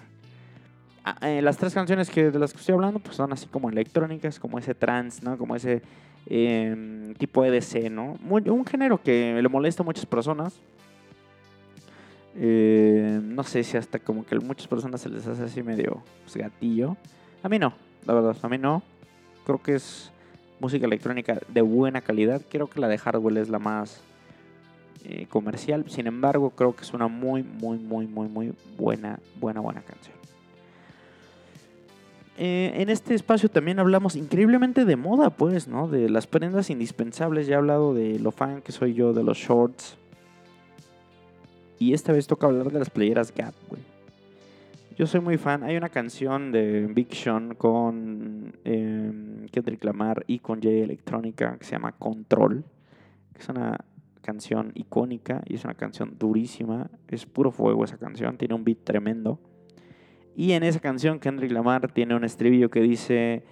Ah, 1.04 1.16
eh, 1.20 1.42
las 1.42 1.58
tres 1.58 1.74
canciones 1.74 2.08
que, 2.08 2.30
de 2.30 2.38
las 2.38 2.52
que 2.52 2.58
estoy 2.58 2.74
hablando 2.74 2.98
pues 2.98 3.16
son 3.16 3.32
así 3.32 3.46
como 3.46 3.68
electrónicas, 3.68 4.40
como 4.40 4.58
ese 4.58 4.74
trance, 4.74 5.22
¿no? 5.22 5.36
Como 5.36 5.54
ese 5.54 5.82
em, 6.26 7.14
tipo 7.14 7.44
EDC, 7.44 7.90
¿no? 7.90 8.16
un 8.22 8.64
género 8.64 9.02
que 9.02 9.38
le 9.40 9.48
molesta 9.48 9.82
a 9.82 9.86
muchas 9.86 10.06
personas. 10.06 10.58
Eh, 12.36 13.20
no 13.22 13.44
sé 13.44 13.62
si 13.62 13.76
hasta 13.76 13.98
como 13.98 14.26
que 14.26 14.34
a 14.34 14.40
muchas 14.40 14.66
personas 14.66 15.00
se 15.00 15.08
les 15.08 15.26
hace 15.26 15.42
así 15.42 15.62
medio 15.62 16.02
pues, 16.24 16.36
gatillo. 16.36 16.96
A 17.42 17.48
mí 17.48 17.58
no, 17.58 17.74
la 18.06 18.14
verdad, 18.14 18.36
a 18.42 18.48
mí 18.48 18.58
no. 18.58 18.82
Creo 19.44 19.62
que 19.62 19.74
es 19.74 20.10
música 20.60 20.86
electrónica 20.86 21.38
de 21.48 21.62
buena 21.62 22.00
calidad. 22.00 22.42
Creo 22.48 22.66
que 22.68 22.80
la 22.80 22.88
de 22.88 22.98
Hardwell 22.98 23.36
es 23.36 23.48
la 23.48 23.58
más 23.58 24.00
eh, 25.04 25.26
comercial. 25.28 25.84
Sin 25.88 26.06
embargo, 26.06 26.50
creo 26.50 26.74
que 26.74 26.82
es 26.82 26.92
una 26.92 27.08
muy, 27.08 27.42
muy, 27.42 27.78
muy, 27.78 28.06
muy, 28.06 28.26
muy 28.26 28.52
buena, 28.78 29.18
buena, 29.38 29.60
buena 29.60 29.82
canción. 29.82 30.14
Eh, 32.36 32.72
en 32.76 32.88
este 32.88 33.14
espacio 33.14 33.48
también 33.48 33.78
hablamos 33.78 34.16
increíblemente 34.16 34.84
de 34.84 34.96
moda, 34.96 35.30
pues, 35.30 35.68
¿no? 35.68 35.86
De 35.86 36.08
las 36.08 36.26
prendas 36.26 36.70
indispensables. 36.70 37.46
Ya 37.46 37.54
he 37.54 37.58
hablado 37.58 37.94
de 37.94 38.18
lo 38.18 38.32
fan 38.32 38.60
que 38.62 38.72
soy 38.72 38.94
yo, 38.94 39.12
de 39.12 39.22
los 39.22 39.38
shorts, 39.38 39.96
y 41.84 41.92
esta 41.92 42.12
vez 42.14 42.26
toca 42.26 42.46
hablar 42.46 42.72
de 42.72 42.78
las 42.78 42.88
playeras 42.88 43.34
Gap, 43.34 43.52
güey. 43.68 43.82
Yo 44.96 45.06
soy 45.06 45.20
muy 45.20 45.36
fan. 45.36 45.62
Hay 45.64 45.76
una 45.76 45.90
canción 45.90 46.50
de 46.50 46.86
Big 46.86 47.14
Sean 47.14 47.54
con 47.56 48.54
eh, 48.64 49.46
Kendrick 49.52 49.84
Lamar 49.84 50.24
y 50.26 50.38
con 50.38 50.62
Jay 50.62 50.80
Electrónica 50.80 51.58
que 51.58 51.64
se 51.66 51.72
llama 51.72 51.92
Control. 51.92 52.64
Que 53.34 53.42
es 53.42 53.48
una 53.50 53.84
canción 54.22 54.72
icónica 54.74 55.42
y 55.46 55.56
es 55.56 55.64
una 55.64 55.74
canción 55.74 56.16
durísima. 56.18 56.88
Es 57.08 57.26
puro 57.26 57.50
fuego 57.50 57.84
esa 57.84 57.98
canción. 57.98 58.38
Tiene 58.38 58.54
un 58.54 58.64
beat 58.64 58.78
tremendo. 58.82 59.38
Y 60.34 60.52
en 60.52 60.62
esa 60.62 60.80
canción 60.80 61.18
Kendrick 61.18 61.52
Lamar 61.52 61.92
tiene 61.92 62.14
un 62.14 62.24
estribillo 62.24 62.70
que 62.70 62.80
dice 62.80 63.44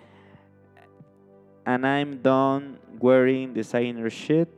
And 1.67 1.85
I'm 1.85 2.23
done 2.23 2.79
wearing 2.99 3.53
designer 3.53 4.09
shit, 4.09 4.49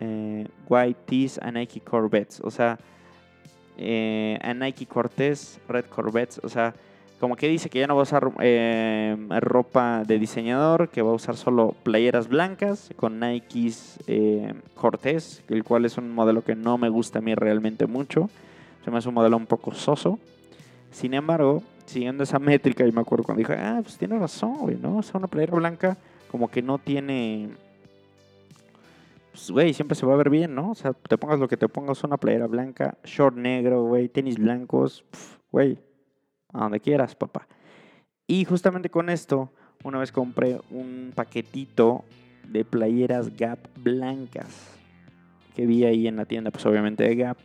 eh, 0.00 0.46
white 0.68 1.00
tees 1.06 1.38
and 1.38 1.56
Nike 1.56 1.80
Corvettes. 1.80 2.40
O 2.40 2.50
sea, 2.50 2.78
eh, 3.78 4.38
a 4.42 4.54
Nike 4.54 4.86
Cortez, 4.86 5.60
Red 5.68 5.86
Corvettes. 5.86 6.40
O 6.42 6.48
sea, 6.48 6.74
como 7.20 7.36
que 7.36 7.48
dice 7.48 7.70
que 7.70 7.78
ya 7.78 7.86
no 7.86 7.94
va 7.94 8.02
a 8.02 8.02
usar 8.02 8.30
eh, 8.40 9.16
ropa 9.40 10.02
de 10.06 10.18
diseñador, 10.18 10.88
que 10.88 11.02
va 11.02 11.10
a 11.10 11.14
usar 11.14 11.36
solo 11.36 11.74
playeras 11.82 12.28
blancas 12.28 12.90
con 12.96 13.20
Nikes 13.20 13.98
eh, 14.06 14.54
Cortez, 14.74 15.42
el 15.48 15.64
cual 15.64 15.84
es 15.84 15.96
un 15.96 16.14
modelo 16.14 16.42
que 16.42 16.54
no 16.54 16.76
me 16.78 16.88
gusta 16.88 17.18
a 17.20 17.22
mí 17.22 17.34
realmente 17.34 17.86
mucho. 17.86 18.28
Se 18.84 18.90
me 18.90 18.98
hace 18.98 19.08
un 19.08 19.14
modelo 19.14 19.36
un 19.36 19.46
poco 19.46 19.72
soso. 19.72 20.18
Sin 20.90 21.14
embargo, 21.14 21.62
siguiendo 21.86 22.22
esa 22.22 22.38
métrica, 22.38 22.86
y 22.86 22.92
me 22.92 23.00
acuerdo 23.00 23.24
cuando 23.24 23.40
dije, 23.40 23.54
ah, 23.54 23.80
pues 23.82 23.98
tiene 23.98 24.18
razón, 24.18 24.58
güey, 24.58 24.76
¿no? 24.76 24.98
O 24.98 25.02
sea, 25.02 25.18
una 25.18 25.26
playera 25.26 25.56
blanca 25.56 25.96
como 26.30 26.48
que 26.48 26.62
no 26.62 26.78
tiene... 26.78 27.50
Pues, 29.36 29.50
güey, 29.50 29.74
siempre 29.74 29.94
se 29.94 30.06
va 30.06 30.14
a 30.14 30.16
ver 30.16 30.30
bien, 30.30 30.54
¿no? 30.54 30.70
O 30.70 30.74
sea, 30.74 30.94
te 30.94 31.18
pongas 31.18 31.38
lo 31.38 31.46
que 31.46 31.58
te 31.58 31.68
pongas, 31.68 32.02
una 32.02 32.16
playera 32.16 32.46
blanca, 32.46 32.96
short 33.04 33.36
negro, 33.36 33.82
güey, 33.82 34.08
tenis 34.08 34.38
blancos, 34.38 35.04
güey, 35.52 35.78
a 36.54 36.60
donde 36.60 36.80
quieras, 36.80 37.14
papá. 37.14 37.46
Y 38.26 38.46
justamente 38.46 38.88
con 38.88 39.10
esto, 39.10 39.52
una 39.84 39.98
vez 39.98 40.10
compré 40.10 40.58
un 40.70 41.12
paquetito 41.14 42.02
de 42.48 42.64
playeras 42.64 43.36
Gap 43.36 43.58
blancas 43.76 44.74
que 45.54 45.66
vi 45.66 45.84
ahí 45.84 46.08
en 46.08 46.16
la 46.16 46.24
tienda, 46.24 46.50
pues 46.50 46.64
obviamente 46.64 47.04
de 47.04 47.14
Gap 47.16 47.36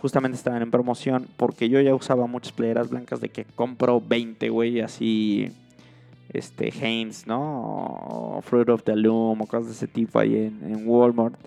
justamente 0.00 0.36
estaban 0.36 0.62
en 0.62 0.70
promoción 0.70 1.26
porque 1.36 1.68
yo 1.68 1.80
ya 1.80 1.96
usaba 1.96 2.28
muchas 2.28 2.52
playeras 2.52 2.90
blancas 2.90 3.20
de 3.20 3.30
que 3.30 3.44
compro 3.44 4.00
20, 4.00 4.50
güey, 4.50 4.82
así 4.82 5.50
este 6.32 6.72
Hanes, 6.80 7.26
¿no? 7.26 8.40
Fruit 8.42 8.68
of 8.68 8.82
the 8.82 8.96
Loom 8.96 9.40
o 9.40 9.46
cosas 9.46 9.66
de 9.66 9.72
ese 9.72 9.88
tipo 9.88 10.18
ahí 10.18 10.36
en, 10.36 10.86
Walmart. 10.86 11.38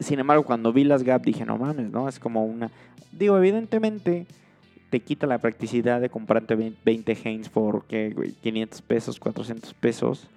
Sin 0.00 0.18
embargo, 0.18 0.44
cuando 0.44 0.72
vi 0.72 0.84
las 0.84 1.02
Gap 1.02 1.22
dije, 1.22 1.44
no 1.44 1.56
mames, 1.56 1.90
¿no? 1.90 2.08
Es 2.08 2.18
como 2.18 2.44
una... 2.44 2.70
Digo, 3.12 3.38
evidentemente 3.38 4.26
te 4.90 5.00
quita 5.00 5.26
la 5.26 5.38
practicidad 5.38 6.00
de 6.00 6.10
comprarte 6.10 6.54
20 6.84 7.18
Hanes 7.24 7.48
por 7.48 7.84
¿qué, 7.86 8.10
güey? 8.14 8.32
500 8.32 8.82
pesos, 8.82 9.20
400 9.20 9.72
pesos. 9.74 10.28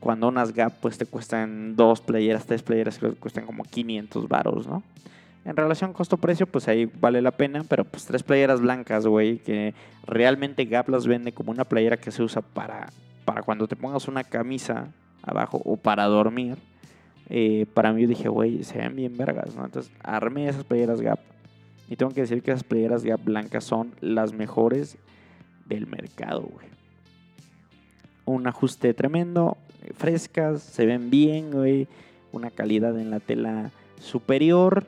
Cuando 0.00 0.28
unas 0.28 0.52
Gap 0.52 0.74
pues 0.80 0.98
te 0.98 1.06
cuestan 1.06 1.76
dos 1.76 2.00
playeras, 2.00 2.46
tres 2.46 2.62
playeras 2.62 2.98
que 2.98 3.10
cuestan 3.12 3.46
como 3.46 3.64
500 3.64 4.28
varos, 4.28 4.66
¿no? 4.66 4.82
En 5.44 5.56
relación 5.56 5.92
costo-precio, 5.92 6.46
pues 6.46 6.68
ahí 6.68 6.86
vale 6.86 7.20
la 7.20 7.32
pena, 7.32 7.64
pero 7.68 7.84
pues 7.84 8.06
tres 8.06 8.22
playeras 8.22 8.60
blancas, 8.60 9.06
güey, 9.06 9.38
que 9.38 9.74
realmente 10.06 10.64
Gap 10.64 10.88
las 10.88 11.06
vende 11.06 11.32
como 11.32 11.50
una 11.50 11.64
playera 11.64 11.98
que 11.98 12.10
se 12.10 12.22
usa 12.22 12.40
para, 12.40 12.88
para 13.26 13.42
cuando 13.42 13.68
te 13.68 13.76
pongas 13.76 14.08
una 14.08 14.24
camisa 14.24 14.88
abajo 15.22 15.60
o 15.64 15.76
para 15.76 16.04
dormir. 16.06 16.56
Eh, 17.28 17.66
para 17.74 17.92
mí 17.92 18.02
yo 18.02 18.08
dije, 18.08 18.28
güey, 18.28 18.64
se 18.64 18.78
ven 18.78 18.96
bien 18.96 19.16
vergas, 19.16 19.54
¿no? 19.54 19.64
Entonces 19.66 19.92
armé 20.02 20.48
esas 20.48 20.64
playeras 20.64 21.02
Gap. 21.02 21.18
Y 21.90 21.96
tengo 21.96 22.12
que 22.12 22.22
decir 22.22 22.42
que 22.42 22.50
esas 22.50 22.64
playeras 22.64 23.04
Gap 23.04 23.22
blancas 23.22 23.64
son 23.64 23.92
las 24.00 24.32
mejores 24.32 24.96
del 25.66 25.86
mercado, 25.86 26.40
güey. 26.40 26.66
Un 28.24 28.46
ajuste 28.46 28.94
tremendo, 28.94 29.58
frescas, 29.94 30.62
se 30.62 30.86
ven 30.86 31.10
bien, 31.10 31.50
güey. 31.50 31.86
Una 32.32 32.50
calidad 32.50 32.98
en 32.98 33.10
la 33.10 33.20
tela 33.20 33.70
superior. 34.00 34.86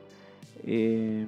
Eh, 0.65 1.25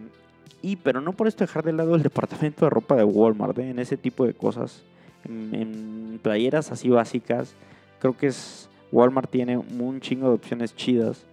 y 0.61 0.75
pero 0.77 1.01
no 1.01 1.13
por 1.13 1.27
esto 1.27 1.43
dejar 1.43 1.63
de 1.63 1.73
lado 1.73 1.95
el 1.95 2.03
departamento 2.03 2.65
de 2.65 2.69
ropa 2.69 2.95
de 2.95 3.03
Walmart, 3.03 3.57
¿eh? 3.59 3.69
en 3.69 3.79
ese 3.79 3.97
tipo 3.97 4.25
de 4.25 4.33
cosas, 4.33 4.83
en, 5.25 6.19
playeras 6.21 6.71
así 6.71 6.89
básicas, 6.89 7.55
creo 7.99 8.17
que 8.17 8.27
es 8.27 8.69
Walmart 8.91 9.29
tiene 9.29 9.57
un 9.57 10.01
chingo 10.01 10.29
de 10.29 10.35
opciones 10.35 10.75
chidas. 10.75 11.25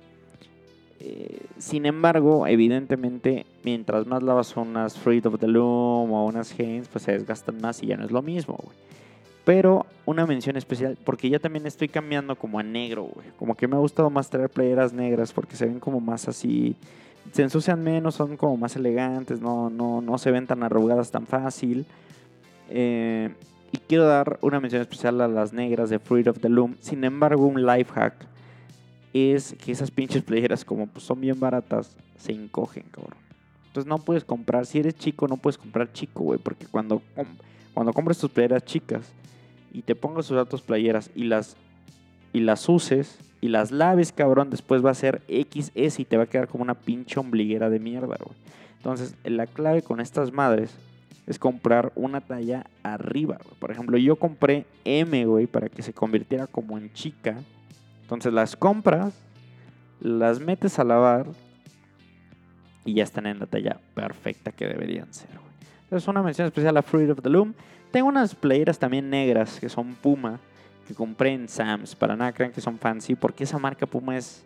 Eh, 1.00 1.40
sin 1.58 1.86
embargo, 1.86 2.46
evidentemente, 2.46 3.46
mientras 3.64 4.06
más 4.06 4.22
lavas 4.22 4.56
unas 4.56 4.96
Fruit 4.96 5.26
of 5.26 5.38
the 5.38 5.46
Loom 5.46 6.12
o 6.12 6.26
unas 6.26 6.58
Hanes, 6.58 6.88
pues 6.88 7.04
se 7.04 7.12
desgastan 7.12 7.60
más 7.60 7.82
y 7.82 7.86
ya 7.86 7.96
no 7.96 8.04
es 8.04 8.10
lo 8.10 8.22
mismo. 8.22 8.58
Pero 9.44 9.86
una 10.06 10.26
mención 10.26 10.56
especial, 10.56 10.98
porque 11.04 11.30
ya 11.30 11.38
también 11.38 11.66
estoy 11.66 11.88
cambiando 11.88 12.34
como 12.36 12.58
a 12.58 12.62
negro. 12.62 13.10
Como 13.38 13.54
que 13.54 13.68
me 13.68 13.76
ha 13.76 13.78
gustado 13.78 14.10
más 14.10 14.28
traer 14.28 14.50
playeras 14.50 14.92
negras 14.92 15.32
porque 15.32 15.54
se 15.54 15.66
ven 15.66 15.78
como 15.78 16.00
más 16.00 16.26
así 16.26 16.74
se 17.32 17.42
ensucian 17.42 17.82
menos, 17.82 18.14
son 18.14 18.36
como 18.36 18.56
más 18.56 18.76
elegantes, 18.76 19.40
no, 19.40 19.70
no, 19.70 20.00
no 20.00 20.18
se 20.18 20.30
ven 20.30 20.46
tan 20.46 20.62
arrugadas 20.62 21.10
tan 21.10 21.26
fácil. 21.26 21.86
Eh, 22.68 23.34
y 23.72 23.78
quiero 23.78 24.04
dar 24.04 24.38
una 24.42 24.60
mención 24.60 24.82
especial 24.82 25.20
a 25.20 25.28
las 25.28 25.52
negras 25.52 25.90
de 25.90 25.98
Fruit 25.98 26.26
of 26.28 26.38
the 26.40 26.48
Loom. 26.48 26.76
Sin 26.80 27.04
embargo, 27.04 27.46
un 27.46 27.64
life 27.66 27.92
hack 27.92 28.14
es 29.12 29.54
que 29.64 29.72
esas 29.72 29.90
pinches 29.90 30.22
playeras, 30.22 30.64
como 30.64 30.86
pues, 30.86 31.04
son 31.04 31.20
bien 31.20 31.38
baratas, 31.38 31.96
se 32.16 32.32
encogen, 32.32 32.84
cabrón. 32.90 33.18
Entonces 33.66 33.88
no 33.88 33.98
puedes 33.98 34.24
comprar, 34.24 34.66
si 34.66 34.78
eres 34.78 34.94
chico, 34.96 35.28
no 35.28 35.36
puedes 35.36 35.58
comprar 35.58 35.92
chico, 35.92 36.24
güey. 36.24 36.38
Porque 36.38 36.66
cuando, 36.66 37.02
cuando 37.74 37.92
compres 37.92 38.18
tus 38.18 38.30
playeras 38.30 38.64
chicas 38.64 39.12
y 39.72 39.82
te 39.82 39.94
pongas 39.94 40.26
tus 40.26 40.36
datos 40.36 40.62
playeras 40.62 41.10
y 41.14 41.24
las, 41.24 41.56
y 42.32 42.40
las 42.40 42.68
uses, 42.68 43.18
y 43.46 43.48
las 43.48 43.70
laves, 43.70 44.10
cabrón, 44.10 44.50
después 44.50 44.84
va 44.84 44.90
a 44.90 44.94
ser 44.94 45.22
XS 45.28 46.00
y 46.00 46.04
te 46.04 46.16
va 46.16 46.24
a 46.24 46.26
quedar 46.26 46.48
como 46.48 46.64
una 46.64 46.74
pinche 46.74 47.20
ombliguera 47.20 47.70
de 47.70 47.78
mierda, 47.78 48.16
güey. 48.18 48.36
Entonces, 48.78 49.14
la 49.22 49.46
clave 49.46 49.82
con 49.82 50.00
estas 50.00 50.32
madres 50.32 50.74
es 51.28 51.38
comprar 51.38 51.92
una 51.94 52.20
talla 52.20 52.66
arriba. 52.82 53.38
Por 53.60 53.70
ejemplo, 53.70 53.98
yo 53.98 54.16
compré 54.16 54.66
M, 54.84 55.26
güey, 55.26 55.46
para 55.46 55.68
que 55.68 55.82
se 55.82 55.92
convirtiera 55.92 56.48
como 56.48 56.76
en 56.76 56.92
chica. 56.92 57.36
Entonces, 58.02 58.32
las 58.32 58.56
compras, 58.56 59.14
las 60.00 60.40
metes 60.40 60.80
a 60.80 60.84
lavar 60.84 61.28
y 62.84 62.94
ya 62.94 63.04
están 63.04 63.26
en 63.26 63.38
la 63.38 63.46
talla 63.46 63.78
perfecta 63.94 64.50
que 64.50 64.66
deberían 64.66 65.14
ser, 65.14 65.30
güey. 65.30 65.52
Entonces, 65.84 66.08
una 66.08 66.20
mención 66.20 66.48
especial 66.48 66.76
a 66.76 66.82
Fruit 66.82 67.10
of 67.10 67.22
the 67.22 67.30
Loom. 67.30 67.54
Tengo 67.92 68.08
unas 68.08 68.34
playeras 68.34 68.80
también 68.80 69.08
negras 69.08 69.60
que 69.60 69.68
son 69.68 69.94
Puma 69.94 70.40
que 70.86 70.94
compré 70.94 71.32
en 71.32 71.48
Sam's. 71.48 71.94
Para 71.94 72.16
nada 72.16 72.32
crean 72.32 72.52
que 72.52 72.60
son 72.60 72.78
fancy, 72.78 73.14
porque 73.14 73.44
esa 73.44 73.58
marca 73.58 73.86
Puma 73.86 74.16
es 74.16 74.42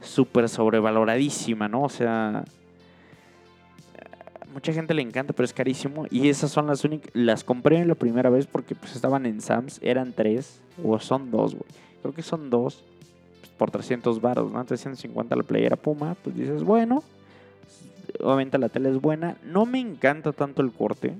súper 0.00 0.48
sobrevaloradísima, 0.48 1.68
¿no? 1.68 1.82
O 1.82 1.88
sea, 1.88 2.44
mucha 4.52 4.72
gente 4.72 4.94
le 4.94 5.02
encanta, 5.02 5.32
pero 5.32 5.44
es 5.44 5.52
carísimo. 5.52 6.06
Y 6.10 6.28
esas 6.28 6.50
son 6.50 6.66
las 6.66 6.84
únicas. 6.84 7.10
Las 7.12 7.44
compré 7.44 7.84
la 7.84 7.94
primera 7.94 8.30
vez 8.30 8.46
porque 8.46 8.74
pues 8.74 8.94
estaban 8.94 9.26
en 9.26 9.40
Sam's. 9.40 9.80
Eran 9.82 10.12
tres, 10.12 10.60
o 10.82 10.98
son 10.98 11.30
dos, 11.30 11.54
güey. 11.54 11.70
Creo 12.02 12.14
que 12.14 12.22
son 12.22 12.50
dos 12.50 12.84
pues, 13.40 13.52
por 13.52 13.70
300 13.70 14.20
baros, 14.20 14.52
¿no? 14.52 14.64
350 14.64 15.36
la 15.36 15.42
playera 15.42 15.76
Puma. 15.76 16.16
Pues 16.22 16.36
dices, 16.36 16.62
bueno. 16.62 17.02
Obviamente 18.20 18.58
la 18.58 18.68
tela 18.68 18.88
es 18.90 19.00
buena. 19.00 19.36
No 19.44 19.66
me 19.66 19.80
encanta 19.80 20.32
tanto 20.32 20.62
el 20.62 20.70
corte. 20.70 21.14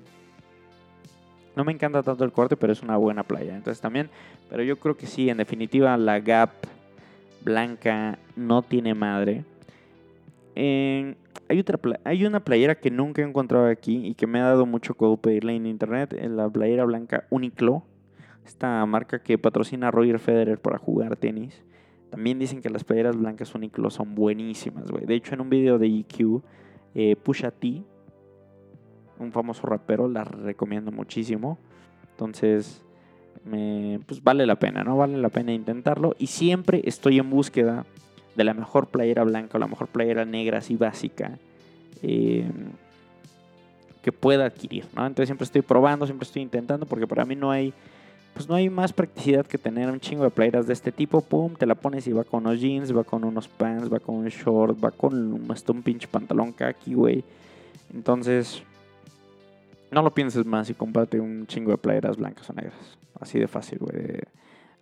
No 1.57 1.65
me 1.65 1.73
encanta 1.73 2.03
tanto 2.03 2.25
el 2.25 2.33
corte, 2.33 2.57
pero 2.57 2.73
es 2.73 2.83
una 2.83 2.97
buena 2.97 3.23
playa. 3.23 3.55
Entonces 3.55 3.81
también, 3.81 4.11
pero 4.51 4.63
yo 4.63 4.79
creo 4.79 4.97
que 4.97 5.07
sí, 5.07 5.29
en 5.29 5.37
definitiva, 5.37 5.97
la 5.97 6.21
Gap 6.21 6.51
blanca 7.45 8.19
no 8.37 8.63
tiene 8.63 8.95
madre. 8.95 9.45
Hay, 10.57 11.59
otra 11.61 11.79
hay 12.05 12.25
una 12.25 12.41
playera 12.41 12.75
que 12.77 12.91
nunca 12.91 13.23
he 13.23 13.25
encontrado 13.25 13.67
aquí 13.67 14.07
y 14.07 14.15
que 14.15 14.27
me 14.27 14.41
ha 14.41 14.45
dado 14.45 14.67
mucho 14.67 14.95
codo 14.95 15.17
pedirla 15.17 15.53
en 15.53 15.67
internet. 15.67 16.13
Es 16.15 16.31
la 16.31 16.49
playera 16.49 16.85
blanca 16.85 17.27
Uniqlo. 17.31 17.85
Esta 18.45 18.85
marca 18.87 19.23
que 19.23 19.39
patrocina 19.39 19.89
a 19.89 19.91
Roger 19.91 20.19
Federer 20.19 20.59
para 20.59 20.79
jugar 20.79 21.17
tenis. 21.17 21.63
También 22.11 22.39
dicen 22.39 22.61
que 22.61 22.71
las 22.71 22.85
playeras 22.85 23.17
blancas 23.17 23.55
Uniqlo 23.55 23.91
son 23.91 24.15
buenísimas, 24.15 24.91
güey. 24.91 25.05
De 25.05 25.15
hecho, 25.15 25.35
en 25.35 25.41
un 25.41 25.51
video 25.51 25.79
de 25.79 25.87
EQ, 25.87 26.43
eh, 26.95 27.17
Pusha 27.17 27.51
T 27.51 27.83
un 29.19 29.33
famoso 29.33 29.67
rapero, 29.67 30.09
la 30.09 30.25
recomiendo 30.25 30.91
muchísimo. 30.93 31.59
Entonces, 32.11 32.83
me, 33.45 34.01
pues 34.07 34.23
vale 34.23 34.47
la 34.47 34.57
pena, 34.57 34.85
¿no? 34.85 34.97
Vale 34.97 35.19
la 35.19 35.29
pena 35.29 35.53
intentarlo. 35.53 36.15
Y 36.19 36.29
siempre 36.29 36.83
estoy 36.85 37.19
en 37.19 37.31
búsqueda 37.31 37.85
de 38.37 38.45
la 38.45 38.55
mejor 38.55 38.89
playera 38.89 39.25
blanca 39.25 39.57
o 39.57 39.61
la 39.61 39.69
mejor 39.69 39.89
playera 39.89 40.25
negra 40.25 40.59
así 40.59 40.77
básica 40.77 41.39
eh, 42.03 42.51
que 44.03 44.13
pueda 44.13 44.47
adquirir, 44.47 44.87
¿no? 44.95 45.07
Entonces 45.07 45.29
siempre 45.29 45.45
estoy 45.45 45.63
probando, 45.63 46.07
siempre 46.07 46.27
estoy 46.27 46.43
intentando 46.43 46.87
porque 46.87 47.07
para 47.07 47.25
mí 47.25 47.37
no 47.37 47.51
hay 47.51 47.73
pues 48.35 48.49
no 48.49 48.57
hay 48.57 48.69
más 48.69 48.93
practicidad 48.93 49.47
que 49.47 49.59
tener 49.59 49.89
un 49.89 50.01
chingo 50.01 50.25
de 50.25 50.31
playeras 50.31 50.67
de 50.67 50.73
este 50.73 50.91
tipo, 50.91 51.21
pum, 51.21 51.55
te 51.55 51.67
la 51.67 51.77
pones 51.77 52.07
y 52.09 52.13
va 52.13 52.25
con 52.25 52.45
unos 52.45 52.61
jeans, 52.61 52.95
va 52.95 53.05
con 53.05 53.23
unos 53.23 53.47
pants, 53.47 53.91
va 53.93 54.01
con 54.01 54.17
un 54.17 54.27
short, 54.27 54.77
va 54.85 54.91
con 54.91 55.47
hasta 55.49 55.71
un 55.71 55.83
pinche 55.83 56.09
pantalón 56.09 56.51
kaki, 56.51 56.95
güey. 56.95 57.25
Entonces, 57.95 58.65
No 59.95 60.03
lo 60.03 60.13
pienses 60.13 60.45
más 60.45 60.69
y 60.71 60.75
cómprate 60.75 61.21
un 61.21 61.47
chingo 61.47 61.71
de 61.71 61.79
playeras 61.79 62.17
blancas 62.17 62.51
o 62.51 62.53
negras. 62.53 62.75
Así 63.21 63.39
de 63.39 63.47
fácil, 63.47 63.79
güey. 63.79 64.19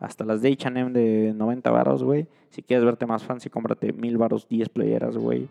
Hasta 0.00 0.24
las 0.24 0.40
de 0.40 0.50
H&M 0.52 0.90
de 0.90 1.34
90 1.36 1.70
varos, 1.70 2.02
güey. 2.02 2.26
Si 2.50 2.62
quieres 2.62 2.82
verte 2.84 3.04
más 3.04 3.22
fancy, 3.22 3.50
cómprate 3.50 3.92
mil 3.92 4.16
varos, 4.16 4.48
10 4.48 4.70
playeras, 4.70 5.18
güey. 5.18 5.48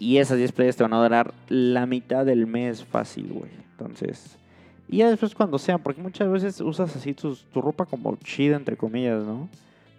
Y 0.00 0.16
esas 0.18 0.38
10 0.38 0.50
playeras 0.52 0.76
te 0.76 0.82
van 0.82 0.92
a 0.92 1.00
durar 1.02 1.32
la 1.48 1.86
mitad 1.86 2.26
del 2.26 2.46
mes 2.48 2.84
fácil, 2.84 3.32
güey. 3.32 3.50
Entonces... 3.70 4.36
Y 4.90 4.98
ya 4.98 5.10
después 5.10 5.34
cuando 5.34 5.58
sea, 5.58 5.78
porque 5.78 6.00
muchas 6.00 6.28
veces 6.30 6.60
usas 6.62 6.96
así 6.96 7.12
tus- 7.14 7.44
tu 7.52 7.60
ropa 7.60 7.84
como 7.84 8.16
chida, 8.16 8.56
entre 8.56 8.76
comillas, 8.76 9.22
¿no? 9.22 9.48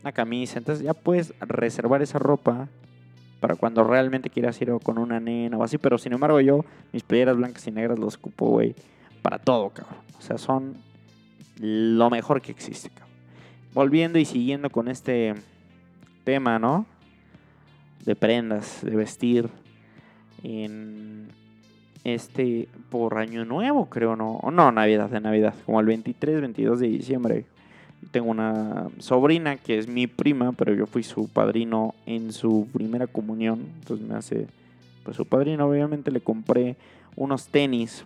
Una 0.01 0.11
camisa. 0.11 0.57
Entonces 0.57 0.83
ya 0.83 0.93
puedes 0.95 1.31
reservar 1.39 2.01
esa 2.01 2.17
ropa 2.19 2.67
para 3.39 3.55
cuando 3.55 3.83
realmente 3.83 4.29
quieras 4.29 4.61
ir 4.61 4.71
con 4.83 4.97
una 4.97 5.19
nena 5.19 5.57
o 5.57 5.63
así. 5.63 5.77
Pero 5.77 5.97
sin 5.97 6.13
embargo 6.13 6.39
yo, 6.39 6.65
mis 6.91 7.03
playeras 7.03 7.37
blancas 7.37 7.67
y 7.67 7.71
negras 7.71 7.99
los 7.99 8.15
ocupo, 8.15 8.47
güey, 8.49 8.75
para 9.21 9.39
todo, 9.39 9.69
cabrón. 9.69 9.97
O 10.17 10.21
sea, 10.21 10.37
son 10.37 10.77
lo 11.59 12.09
mejor 12.09 12.41
que 12.41 12.51
existe, 12.51 12.89
cabrón. 12.89 13.09
Volviendo 13.73 14.19
y 14.19 14.25
siguiendo 14.25 14.69
con 14.69 14.87
este 14.87 15.35
tema, 16.23 16.59
¿no? 16.59 16.85
De 18.05 18.15
prendas, 18.15 18.79
de 18.81 18.95
vestir. 18.95 19.49
En 20.41 21.27
este, 22.03 22.69
por 22.89 23.17
año 23.17 23.45
nuevo, 23.45 23.87
creo, 23.87 24.15
¿no? 24.15 24.37
O 24.37 24.51
no, 24.51 24.71
Navidad, 24.71 25.09
de 25.09 25.19
Navidad. 25.19 25.53
Como 25.65 25.79
el 25.79 25.85
23, 25.85 26.41
22 26.41 26.79
de 26.79 26.87
diciembre. 26.87 27.45
Tengo 28.11 28.29
una 28.29 28.87
sobrina 28.99 29.57
que 29.57 29.77
es 29.77 29.87
mi 29.87 30.07
prima, 30.07 30.51
pero 30.53 30.73
yo 30.73 30.85
fui 30.85 31.03
su 31.03 31.27
padrino 31.27 31.93
en 32.05 32.31
su 32.33 32.67
primera 32.71 33.07
comunión. 33.07 33.67
Entonces 33.79 34.07
me 34.07 34.15
hace, 34.15 34.47
pues 35.03 35.17
su 35.17 35.25
padrino. 35.25 35.67
Obviamente 35.67 36.11
le 36.11 36.21
compré 36.21 36.75
unos 37.15 37.47
tenis. 37.47 38.05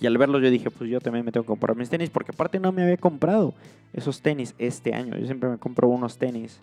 Y 0.00 0.06
al 0.06 0.18
verlos 0.18 0.42
yo 0.42 0.50
dije, 0.50 0.70
pues 0.70 0.90
yo 0.90 1.00
también 1.00 1.24
me 1.24 1.32
tengo 1.32 1.44
que 1.44 1.48
comprar 1.48 1.76
mis 1.76 1.88
tenis. 1.88 2.10
Porque 2.10 2.32
aparte 2.32 2.60
no 2.60 2.72
me 2.72 2.82
había 2.82 2.96
comprado 2.96 3.54
esos 3.92 4.20
tenis 4.20 4.54
este 4.58 4.94
año. 4.94 5.16
Yo 5.16 5.26
siempre 5.26 5.48
me 5.48 5.58
compro 5.58 5.88
unos 5.88 6.18
tenis 6.18 6.60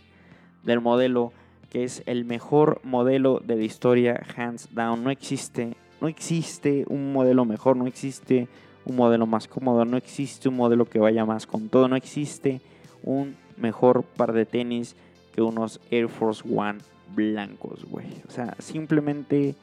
del 0.64 0.82
modelo 0.82 1.34
que 1.70 1.84
es 1.84 2.04
el 2.06 2.26
mejor 2.26 2.80
modelo 2.84 3.42
de 3.44 3.58
la 3.58 3.64
historia, 3.64 4.24
hands 4.38 4.70
down. 4.74 5.04
No 5.04 5.10
existe, 5.10 5.76
no 6.00 6.08
existe 6.08 6.86
un 6.88 7.12
modelo 7.12 7.44
mejor, 7.46 7.76
no 7.76 7.88
existe 7.88 8.48
un 8.86 8.96
modelo 8.96 9.26
más 9.26 9.48
cómodo, 9.48 9.86
no 9.86 9.98
existe 9.98 10.50
un 10.50 10.56
modelo 10.56 10.86
que 10.86 11.00
vaya 11.00 11.26
más 11.26 11.48
con 11.48 11.70
todo, 11.70 11.88
no 11.88 11.96
existe 11.96 12.62
un 13.04 13.36
mejor 13.58 14.04
par 14.04 14.34
de 14.34 14.46
tenis 14.46 14.96
que 15.34 15.42
unos 15.42 15.80
Air 15.92 16.08
Force 16.08 16.44
One 16.48 16.80
blancos, 17.14 17.86
güey. 17.86 18.08
O 18.28 18.32
sea, 18.32 18.56
simplemente 18.60 19.56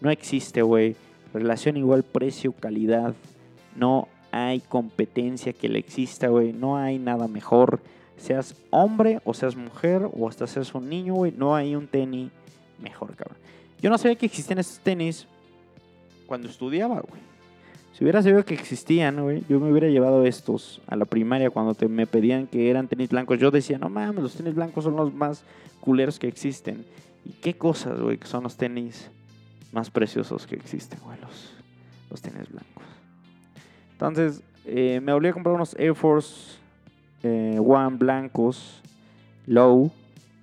no 0.00 0.10
existe, 0.10 0.62
güey. 0.62 0.96
Relación 1.32 1.76
igual 1.76 2.02
precio-calidad. 2.02 3.14
No 3.76 4.08
hay 4.32 4.60
competencia 4.60 5.52
que 5.52 5.68
le 5.68 5.78
exista, 5.78 6.28
güey. 6.28 6.52
No 6.52 6.76
hay 6.76 6.98
nada 6.98 7.28
mejor. 7.28 7.80
Seas 8.16 8.54
hombre 8.70 9.20
o 9.24 9.34
seas 9.34 9.56
mujer 9.56 10.08
o 10.12 10.28
hasta 10.28 10.46
seas 10.46 10.74
un 10.74 10.88
niño, 10.88 11.14
güey. 11.14 11.32
No 11.36 11.54
hay 11.54 11.76
un 11.76 11.86
tenis 11.86 12.30
mejor, 12.80 13.14
cabrón. 13.14 13.38
Yo 13.80 13.90
no 13.90 13.98
sabía 13.98 14.16
que 14.16 14.26
existían 14.26 14.58
estos 14.58 14.80
tenis 14.80 15.26
cuando 16.26 16.48
estudiaba, 16.48 17.00
güey. 17.00 17.29
Si 18.00 18.04
hubiera 18.04 18.22
sabido 18.22 18.46
que 18.46 18.54
existían, 18.54 19.44
yo 19.46 19.60
me 19.60 19.70
hubiera 19.70 19.86
llevado 19.88 20.24
estos 20.24 20.80
a 20.86 20.96
la 20.96 21.04
primaria 21.04 21.50
cuando 21.50 21.76
me 21.86 22.06
pedían 22.06 22.46
que 22.46 22.70
eran 22.70 22.88
tenis 22.88 23.10
blancos. 23.10 23.38
Yo 23.38 23.50
decía, 23.50 23.76
no 23.76 23.90
mames, 23.90 24.22
los 24.22 24.34
tenis 24.34 24.54
blancos 24.54 24.84
son 24.84 24.96
los 24.96 25.12
más 25.12 25.44
culeros 25.82 26.18
que 26.18 26.26
existen. 26.26 26.86
¿Y 27.26 27.32
qué 27.32 27.52
cosas, 27.58 28.00
güey, 28.00 28.16
que 28.16 28.26
son 28.26 28.44
los 28.44 28.56
tenis 28.56 29.10
más 29.72 29.90
preciosos 29.90 30.46
que 30.46 30.54
existen, 30.54 30.98
güey, 31.04 31.20
los, 31.20 31.52
los 32.08 32.22
tenis 32.22 32.48
blancos? 32.50 32.84
Entonces, 33.92 34.42
eh, 34.64 34.98
me 35.02 35.12
volví 35.12 35.28
a 35.28 35.34
comprar 35.34 35.54
unos 35.54 35.78
Air 35.78 35.94
Force 35.94 36.56
eh, 37.22 37.58
One 37.62 37.98
blancos, 37.98 38.80
low, 39.46 39.92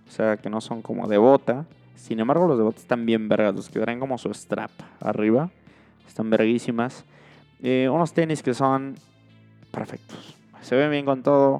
o 0.07 0.11
sea, 0.11 0.37
que 0.37 0.51
no 0.51 0.61
son 0.61 0.83
como 0.83 1.07
de 1.07 1.17
bota. 1.17 1.65
Sin 1.95 2.19
embargo, 2.19 2.47
los 2.47 2.59
de 2.59 2.65
bota 2.65 2.79
están 2.79 3.07
bien 3.07 3.27
vergas, 3.27 3.55
los 3.55 3.67
que 3.67 3.79
traen 3.79 3.99
como 3.99 4.19
su 4.19 4.31
strap 4.31 4.69
arriba. 4.99 5.49
Están 6.07 6.29
verguísimas. 6.29 7.03
Eh, 7.63 7.89
unos 7.91 8.13
tenis 8.13 8.43
que 8.43 8.53
son 8.53 8.95
perfectos. 9.71 10.35
Se 10.61 10.75
ven 10.75 10.91
bien 10.91 11.05
con 11.05 11.23
todo. 11.23 11.59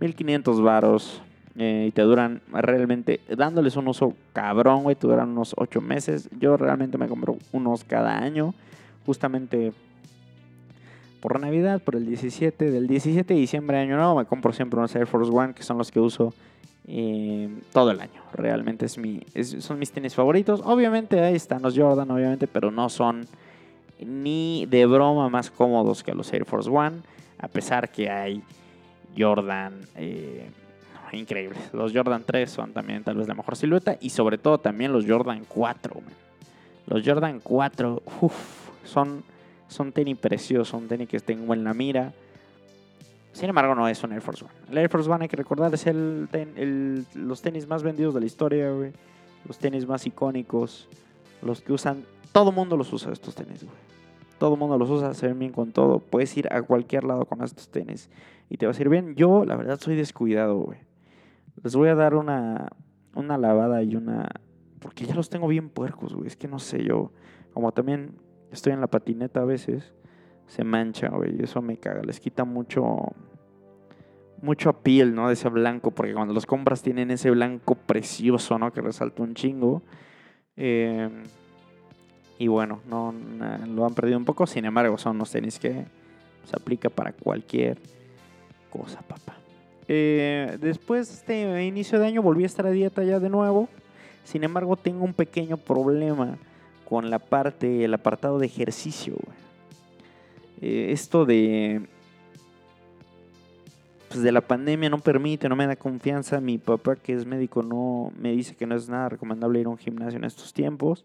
1500 0.00 0.60
varos. 0.60 1.22
eh, 1.58 1.86
y 1.88 1.90
te 1.92 2.02
duran 2.02 2.42
realmente, 2.52 3.20
dándoles 3.34 3.76
un 3.76 3.88
uso 3.88 4.12
cabrón, 4.34 4.82
güey, 4.82 4.94
te 4.94 5.06
duran 5.06 5.30
unos 5.30 5.54
8 5.56 5.80
meses. 5.80 6.28
Yo 6.38 6.56
realmente 6.58 6.98
me 6.98 7.08
compro 7.08 7.36
unos 7.52 7.82
cada 7.84 8.18
año. 8.18 8.52
Justamente 9.06 9.72
por 11.20 11.40
Navidad, 11.40 11.80
por 11.82 11.96
el 11.96 12.06
17. 12.06 12.70
Del 12.70 12.86
17 12.86 13.32
de 13.34 13.40
diciembre 13.40 13.78
año 13.78 13.96
nuevo 13.96 14.16
me 14.16 14.26
compro 14.26 14.52
siempre 14.52 14.78
unos 14.78 14.94
Air 14.94 15.06
Force 15.06 15.30
One, 15.32 15.54
que 15.54 15.62
son 15.62 15.78
los 15.78 15.90
que 15.90 15.98
uso 16.00 16.34
eh, 16.88 17.48
todo 17.72 17.90
el 17.90 18.00
año. 18.00 18.20
Realmente 18.32 18.84
es 18.86 18.98
mi, 18.98 19.22
es- 19.34 19.56
son 19.64 19.78
mis 19.78 19.90
tenis 19.90 20.14
favoritos. 20.14 20.60
Obviamente 20.64 21.18
ahí 21.20 21.34
están 21.36 21.62
los 21.62 21.76
Jordan, 21.76 22.10
obviamente, 22.10 22.46
pero 22.46 22.70
no 22.70 22.88
son 22.90 23.26
ni 24.00 24.66
de 24.66 24.86
broma 24.86 25.28
más 25.28 25.50
cómodos 25.50 26.02
que 26.02 26.14
los 26.14 26.32
Air 26.32 26.44
Force 26.44 26.68
One, 26.70 26.98
a 27.38 27.48
pesar 27.48 27.90
que 27.90 28.10
hay 28.10 28.42
Jordan 29.16 29.80
eh, 29.96 30.48
increíbles. 31.12 31.58
Los 31.72 31.92
Jordan 31.92 32.22
3 32.24 32.50
son 32.50 32.72
también 32.72 33.02
tal 33.04 33.16
vez 33.16 33.28
la 33.28 33.34
mejor 33.34 33.56
silueta 33.56 33.96
y 34.00 34.10
sobre 34.10 34.38
todo 34.38 34.58
también 34.58 34.92
los 34.92 35.04
Jordan 35.06 35.44
4. 35.48 35.94
man. 35.94 36.14
Los 36.86 37.02
Jordan 37.04 37.40
4 37.42 38.02
uf, 38.20 38.34
son, 38.84 39.24
son 39.68 39.92
tenis 39.92 40.16
preciosos, 40.18 40.68
son 40.68 40.88
tenis 40.88 41.08
que 41.08 41.20
tengo 41.20 41.54
en 41.54 41.64
la 41.64 41.74
mira. 41.74 42.12
Sin 43.32 43.48
embargo, 43.48 43.74
no 43.74 43.86
es 43.86 44.02
un 44.02 44.12
Air 44.12 44.22
Force 44.22 44.44
One. 44.44 44.54
El 44.70 44.78
Air 44.78 44.88
Force 44.88 45.10
One, 45.10 45.24
hay 45.24 45.28
que 45.28 45.36
recordar, 45.36 45.74
es 45.74 45.86
el, 45.86 47.04
los 47.14 47.42
tenis 47.42 47.66
más 47.66 47.82
vendidos 47.82 48.14
de 48.14 48.20
la 48.20 48.26
historia. 48.26 48.70
Los 49.46 49.58
tenis 49.58 49.86
más 49.86 50.06
icónicos. 50.06 50.88
Los 51.42 51.60
que 51.60 51.72
usan. 51.72 52.04
Todo 52.36 52.52
mundo 52.52 52.76
los 52.76 52.92
usa 52.92 53.14
estos 53.14 53.34
tenis, 53.34 53.64
güey. 53.64 53.78
Todo 54.38 54.58
mundo 54.58 54.76
los 54.76 54.90
usa, 54.90 55.14
se 55.14 55.26
ven 55.26 55.38
bien 55.38 55.52
con 55.52 55.72
todo. 55.72 56.00
Puedes 56.00 56.36
ir 56.36 56.52
a 56.52 56.60
cualquier 56.60 57.04
lado 57.04 57.24
con 57.24 57.42
estos 57.42 57.70
tenis 57.70 58.10
y 58.50 58.58
te 58.58 58.66
va 58.66 58.72
a 58.72 58.78
ir 58.78 58.90
bien. 58.90 59.14
Yo, 59.14 59.46
la 59.46 59.56
verdad, 59.56 59.80
soy 59.80 59.96
descuidado, 59.96 60.58
güey. 60.58 60.78
Les 61.62 61.74
voy 61.74 61.88
a 61.88 61.94
dar 61.94 62.14
una, 62.14 62.68
una 63.14 63.38
lavada 63.38 63.82
y 63.82 63.96
una. 63.96 64.28
Porque 64.80 65.06
ya 65.06 65.14
los 65.14 65.30
tengo 65.30 65.48
bien 65.48 65.70
puercos, 65.70 66.12
güey. 66.12 66.26
Es 66.26 66.36
que 66.36 66.46
no 66.46 66.58
sé, 66.58 66.84
yo. 66.84 67.10
Como 67.54 67.72
también 67.72 68.16
estoy 68.52 68.74
en 68.74 68.82
la 68.82 68.88
patineta 68.88 69.40
a 69.40 69.46
veces, 69.46 69.94
se 70.46 70.62
mancha, 70.62 71.08
güey. 71.08 71.40
y 71.40 71.42
Eso 71.42 71.62
me 71.62 71.78
caga. 71.78 72.02
Les 72.02 72.20
quita 72.20 72.44
mucho. 72.44 73.14
Mucho 74.42 74.74
piel, 74.82 75.14
¿no? 75.14 75.28
De 75.28 75.32
ese 75.32 75.48
blanco. 75.48 75.90
Porque 75.90 76.12
cuando 76.12 76.34
los 76.34 76.44
compras 76.44 76.82
tienen 76.82 77.10
ese 77.10 77.30
blanco 77.30 77.76
precioso, 77.76 78.58
¿no? 78.58 78.74
Que 78.74 78.82
resalta 78.82 79.22
un 79.22 79.32
chingo. 79.32 79.80
Eh, 80.54 81.08
y 82.38 82.48
bueno, 82.48 82.80
no, 82.88 83.12
na- 83.12 83.58
lo 83.66 83.86
han 83.86 83.94
perdido 83.94 84.18
un 84.18 84.24
poco. 84.24 84.46
Sin 84.46 84.64
embargo, 84.64 84.98
son 84.98 85.16
unos 85.16 85.30
tenis 85.30 85.58
que 85.58 85.72
se 86.44 86.56
aplica 86.56 86.88
para 86.90 87.12
cualquier 87.12 87.78
cosa, 88.70 89.00
papá. 89.02 89.36
Eh, 89.88 90.58
después 90.60 91.08
de 91.08 91.14
este 91.14 91.64
inicio 91.64 91.98
de 91.98 92.06
año 92.06 92.22
volví 92.22 92.42
a 92.42 92.46
estar 92.46 92.66
a 92.66 92.70
dieta 92.70 93.04
ya 93.04 93.20
de 93.20 93.28
nuevo. 93.28 93.68
Sin 94.24 94.42
embargo, 94.44 94.76
tengo 94.76 95.04
un 95.04 95.14
pequeño 95.14 95.56
problema 95.56 96.36
con 96.88 97.10
la 97.10 97.18
parte, 97.18 97.84
el 97.84 97.94
apartado 97.94 98.38
de 98.38 98.46
ejercicio. 98.46 99.14
Eh, 100.60 100.88
esto 100.90 101.24
de 101.24 101.82
pues 104.08 104.22
de 104.22 104.30
la 104.32 104.40
pandemia 104.40 104.88
no 104.88 104.98
permite, 104.98 105.48
no 105.48 105.56
me 105.56 105.66
da 105.66 105.76
confianza. 105.76 106.40
Mi 106.40 106.58
papá, 106.58 106.96
que 106.96 107.12
es 107.12 107.26
médico, 107.26 107.62
no 107.62 108.12
me 108.18 108.32
dice 108.32 108.54
que 108.54 108.66
no 108.66 108.74
es 108.76 108.88
nada 108.88 109.08
recomendable 109.08 109.60
ir 109.60 109.66
a 109.66 109.70
un 109.70 109.78
gimnasio 109.78 110.18
en 110.18 110.24
estos 110.24 110.52
tiempos. 110.52 111.04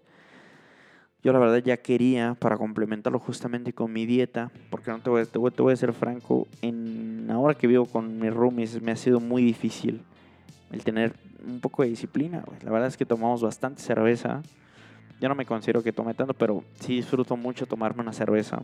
Yo 1.23 1.31
la 1.33 1.39
verdad 1.39 1.61
ya 1.63 1.77
quería 1.77 2.35
para 2.39 2.57
complementarlo 2.57 3.19
justamente 3.19 3.73
con 3.73 3.93
mi 3.93 4.07
dieta, 4.07 4.51
porque 4.71 4.89
no 4.89 4.99
te 4.99 5.09
voy, 5.09 5.25
te 5.25 5.37
voy, 5.37 5.51
te 5.51 5.61
voy 5.61 5.73
a 5.73 5.75
ser 5.75 5.93
franco, 5.93 6.47
en 6.63 7.27
ahora 7.29 7.53
que 7.53 7.67
vivo 7.67 7.85
con 7.85 8.19
mis 8.19 8.33
roomies 8.33 8.81
me 8.81 8.91
ha 8.91 8.95
sido 8.95 9.19
muy 9.19 9.43
difícil 9.43 10.01
el 10.71 10.83
tener 10.83 11.13
un 11.45 11.59
poco 11.59 11.83
de 11.83 11.89
disciplina. 11.89 12.41
güey. 12.45 12.59
La 12.63 12.71
verdad 12.71 12.87
es 12.87 12.97
que 12.97 13.05
tomamos 13.05 13.41
bastante 13.41 13.81
cerveza. 13.81 14.41
Yo 15.19 15.29
no 15.29 15.35
me 15.35 15.45
considero 15.45 15.83
que 15.83 15.93
tome 15.93 16.15
tanto, 16.15 16.33
pero 16.33 16.63
sí 16.79 16.95
disfruto 16.95 17.37
mucho 17.37 17.67
tomarme 17.67 18.01
una 18.01 18.13
cerveza. 18.13 18.63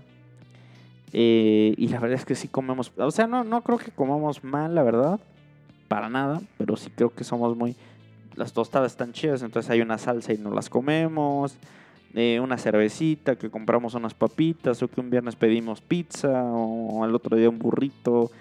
Eh, 1.13 1.75
y 1.77 1.87
la 1.89 1.99
verdad 1.99 2.17
es 2.17 2.25
que 2.25 2.35
sí 2.35 2.47
comemos, 2.47 2.91
o 2.97 3.11
sea, 3.11 3.27
no, 3.27 3.43
no 3.43 3.61
creo 3.61 3.77
que 3.77 3.91
comamos 3.91 4.43
mal, 4.43 4.75
la 4.75 4.83
verdad, 4.83 5.19
para 5.87 6.09
nada, 6.09 6.41
pero 6.57 6.75
sí 6.75 6.89
creo 6.89 7.13
que 7.13 7.23
somos 7.23 7.55
muy... 7.55 7.75
Las 8.35 8.53
tostadas 8.53 8.91
están 8.91 9.13
chidas, 9.13 9.41
entonces 9.41 9.69
hay 9.69 9.81
una 9.81 9.97
salsa 9.97 10.33
y 10.33 10.37
nos 10.37 10.53
las 10.53 10.69
comemos 10.69 11.57
eh, 12.13 12.39
una 12.39 12.57
cervecita, 12.57 13.35
que 13.35 13.49
compramos 13.49 13.93
unas 13.93 14.13
papitas, 14.13 14.81
o 14.81 14.87
que 14.87 15.01
un 15.01 15.09
viernes 15.09 15.35
pedimos 15.35 15.81
pizza, 15.81 16.43
o 16.43 17.03
al 17.03 17.15
otro 17.15 17.37
día 17.37 17.49
un 17.49 17.59
burrito, 17.59 18.31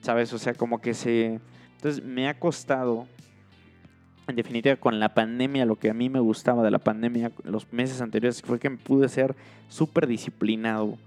¿sabes? 0.00 0.32
O 0.32 0.38
sea, 0.38 0.54
como 0.54 0.80
que 0.80 0.94
se... 0.94 1.40
Entonces 1.76 2.04
me 2.04 2.28
ha 2.28 2.38
costado 2.38 3.06
en 4.28 4.36
definitiva, 4.36 4.76
con 4.76 5.00
la 5.00 5.14
pandemia, 5.14 5.64
lo 5.64 5.76
que 5.76 5.88
a 5.88 5.94
mí 5.94 6.10
me 6.10 6.20
gustaba 6.20 6.62
de 6.62 6.70
la 6.70 6.78
pandemia, 6.78 7.32
los 7.44 7.72
meses 7.72 8.02
anteriores, 8.02 8.42
fue 8.42 8.58
que 8.58 8.70
pude 8.70 9.08
ser 9.08 9.34
súper 9.68 10.06
disciplinado 10.06 10.98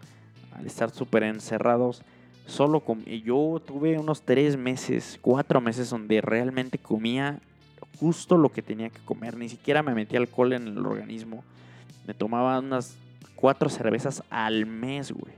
al 0.53 0.65
estar 0.65 0.89
súper 0.89 1.23
encerrados. 1.23 2.01
Solo 2.47 2.79
com 2.79 2.99
yo 3.05 3.61
tuve 3.65 3.99
unos 3.99 4.23
tres 4.23 4.57
meses, 4.57 5.19
cuatro 5.21 5.61
meses 5.61 5.91
donde 5.91 6.19
realmente 6.19 6.79
comía 6.79 7.39
justo 7.99 8.37
lo 8.37 8.49
que 8.49 8.63
tenía 8.63 8.89
que 8.89 8.99
comer. 9.05 9.37
Ni 9.37 9.49
siquiera 9.49 9.83
me 9.83 9.93
metía 9.93 10.19
alcohol 10.19 10.53
en 10.53 10.67
el 10.67 10.83
organismo. 10.83 11.43
Me 12.07 12.13
tomaba 12.13 12.59
unas 12.59 12.97
cuatro 13.35 13.69
cervezas 13.69 14.23
al 14.29 14.65
mes, 14.65 15.11
güey. 15.11 15.33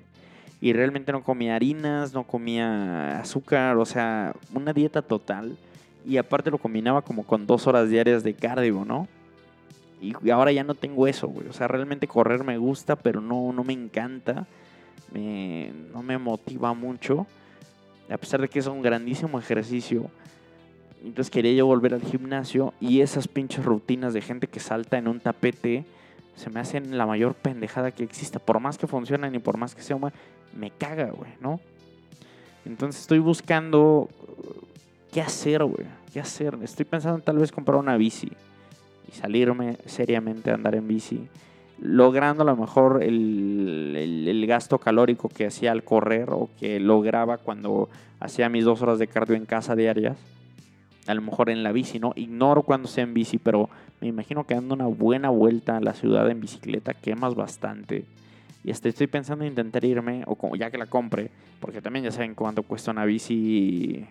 Y 0.61 0.73
realmente 0.73 1.11
no 1.11 1.23
comía 1.23 1.55
harinas, 1.55 2.13
no 2.13 2.23
comía 2.23 3.19
azúcar, 3.19 3.77
o 3.77 3.85
sea, 3.85 4.33
una 4.53 4.71
dieta 4.71 5.01
total 5.01 5.57
y 6.05 6.17
aparte 6.17 6.51
lo 6.51 6.57
combinaba 6.57 7.01
como 7.01 7.23
con 7.25 7.45
dos 7.47 7.67
horas 7.67 7.89
diarias 7.89 8.23
de 8.23 8.33
cardio, 8.33 8.85
¿no? 8.85 9.07
Y 10.01 10.29
ahora 10.31 10.51
ya 10.51 10.65
no 10.65 10.75
tengo 10.75 11.07
eso, 11.07 11.29
güey. 11.29 11.47
O 11.47 11.53
sea, 11.53 11.69
realmente 11.69 12.07
correr 12.07 12.43
me 12.43 12.57
gusta, 12.57 12.97
pero 12.97 13.21
no, 13.21 13.53
no 13.53 13.63
me 13.63 13.71
encanta. 13.71 14.45
no 15.13 16.03
me 16.03 16.17
motiva 16.17 16.73
mucho. 16.73 17.25
A 18.09 18.17
pesar 18.17 18.41
de 18.41 18.49
que 18.49 18.59
es 18.59 18.67
un 18.67 18.81
grandísimo 18.81 19.39
ejercicio. 19.39 20.11
Entonces 21.05 21.31
quería 21.31 21.53
yo 21.53 21.67
volver 21.67 21.93
al 21.93 22.01
gimnasio. 22.01 22.73
Y 22.81 22.99
esas 22.99 23.29
pinches 23.29 23.63
rutinas 23.63 24.13
de 24.13 24.19
gente 24.19 24.47
que 24.47 24.59
salta 24.59 24.97
en 24.97 25.07
un 25.07 25.21
tapete 25.21 25.85
se 26.35 26.49
me 26.49 26.59
hacen 26.59 26.97
la 26.97 27.05
mayor 27.05 27.35
pendejada 27.35 27.91
que 27.91 28.03
exista. 28.03 28.39
Por 28.39 28.59
más 28.59 28.77
que 28.77 28.87
funcionen 28.87 29.35
y 29.35 29.39
por 29.39 29.57
más 29.57 29.75
que 29.75 29.81
sea, 29.81 29.97
me 30.55 30.71
caga, 30.71 31.11
güey, 31.11 31.31
¿no? 31.41 31.59
Entonces 32.65 33.01
estoy 33.01 33.19
buscando 33.19 34.09
¿qué 35.13 35.21
hacer, 35.21 35.63
güey? 35.63 35.85
¿Qué 36.11 36.19
hacer? 36.19 36.57
Estoy 36.63 36.85
pensando 36.85 37.17
en 37.17 37.23
tal 37.23 37.37
vez 37.37 37.51
comprar 37.51 37.77
una 37.77 37.97
bici 37.97 38.31
y 39.07 39.11
salirme 39.11 39.77
seriamente 39.85 40.49
a 40.49 40.55
andar 40.55 40.75
en 40.75 40.87
bici, 40.87 41.27
logrando 41.79 42.41
a 42.41 42.45
lo 42.45 42.55
mejor 42.55 43.03
el, 43.03 44.45
gasto 44.47 44.77
calórico 44.79 45.29
que 45.29 45.45
hacía 45.45 45.71
al 45.71 45.83
correr 45.83 46.29
o 46.31 46.49
que 46.59 46.79
lograba 46.79 47.37
cuando 47.37 47.89
hacía 48.19 48.49
mis 48.49 48.65
dos 48.65 48.81
horas 48.81 48.99
de 48.99 49.07
cardio 49.07 49.35
en 49.35 49.45
casa 49.45 49.75
diarias. 49.75 50.17
A 51.07 51.13
lo 51.13 51.21
mejor 51.21 51.49
en 51.49 51.63
la 51.63 51.71
bici, 51.71 51.99
¿no? 51.99 52.13
Ignoro 52.15 52.63
cuando 52.63 52.87
sea 52.87 53.03
en 53.03 53.13
bici, 53.13 53.37
pero 53.37 53.69
me 53.99 54.07
imagino 54.07 54.45
que 54.45 54.55
dando 54.55 54.73
una 54.73 54.87
buena 54.87 55.29
vuelta 55.29 55.77
a 55.77 55.81
la 55.81 55.93
ciudad 55.93 56.29
en 56.29 56.39
bicicleta 56.39 56.93
quemas 56.93 57.35
bastante. 57.35 58.05
Y 58.63 58.71
hasta 58.71 58.87
estoy 58.87 59.07
pensando 59.07 59.43
en 59.43 59.51
intentar 59.51 59.83
irme, 59.83 60.23
o 60.25 60.35
como 60.35 60.55
ya 60.55 60.71
que 60.71 60.77
la 60.77 60.85
compre, 60.85 61.29
porque 61.59 61.81
también 61.81 62.05
ya 62.05 62.11
saben 62.11 62.35
cuánto 62.35 62.63
cuesta 62.63 62.91
una 62.91 63.03
bici 63.03 64.05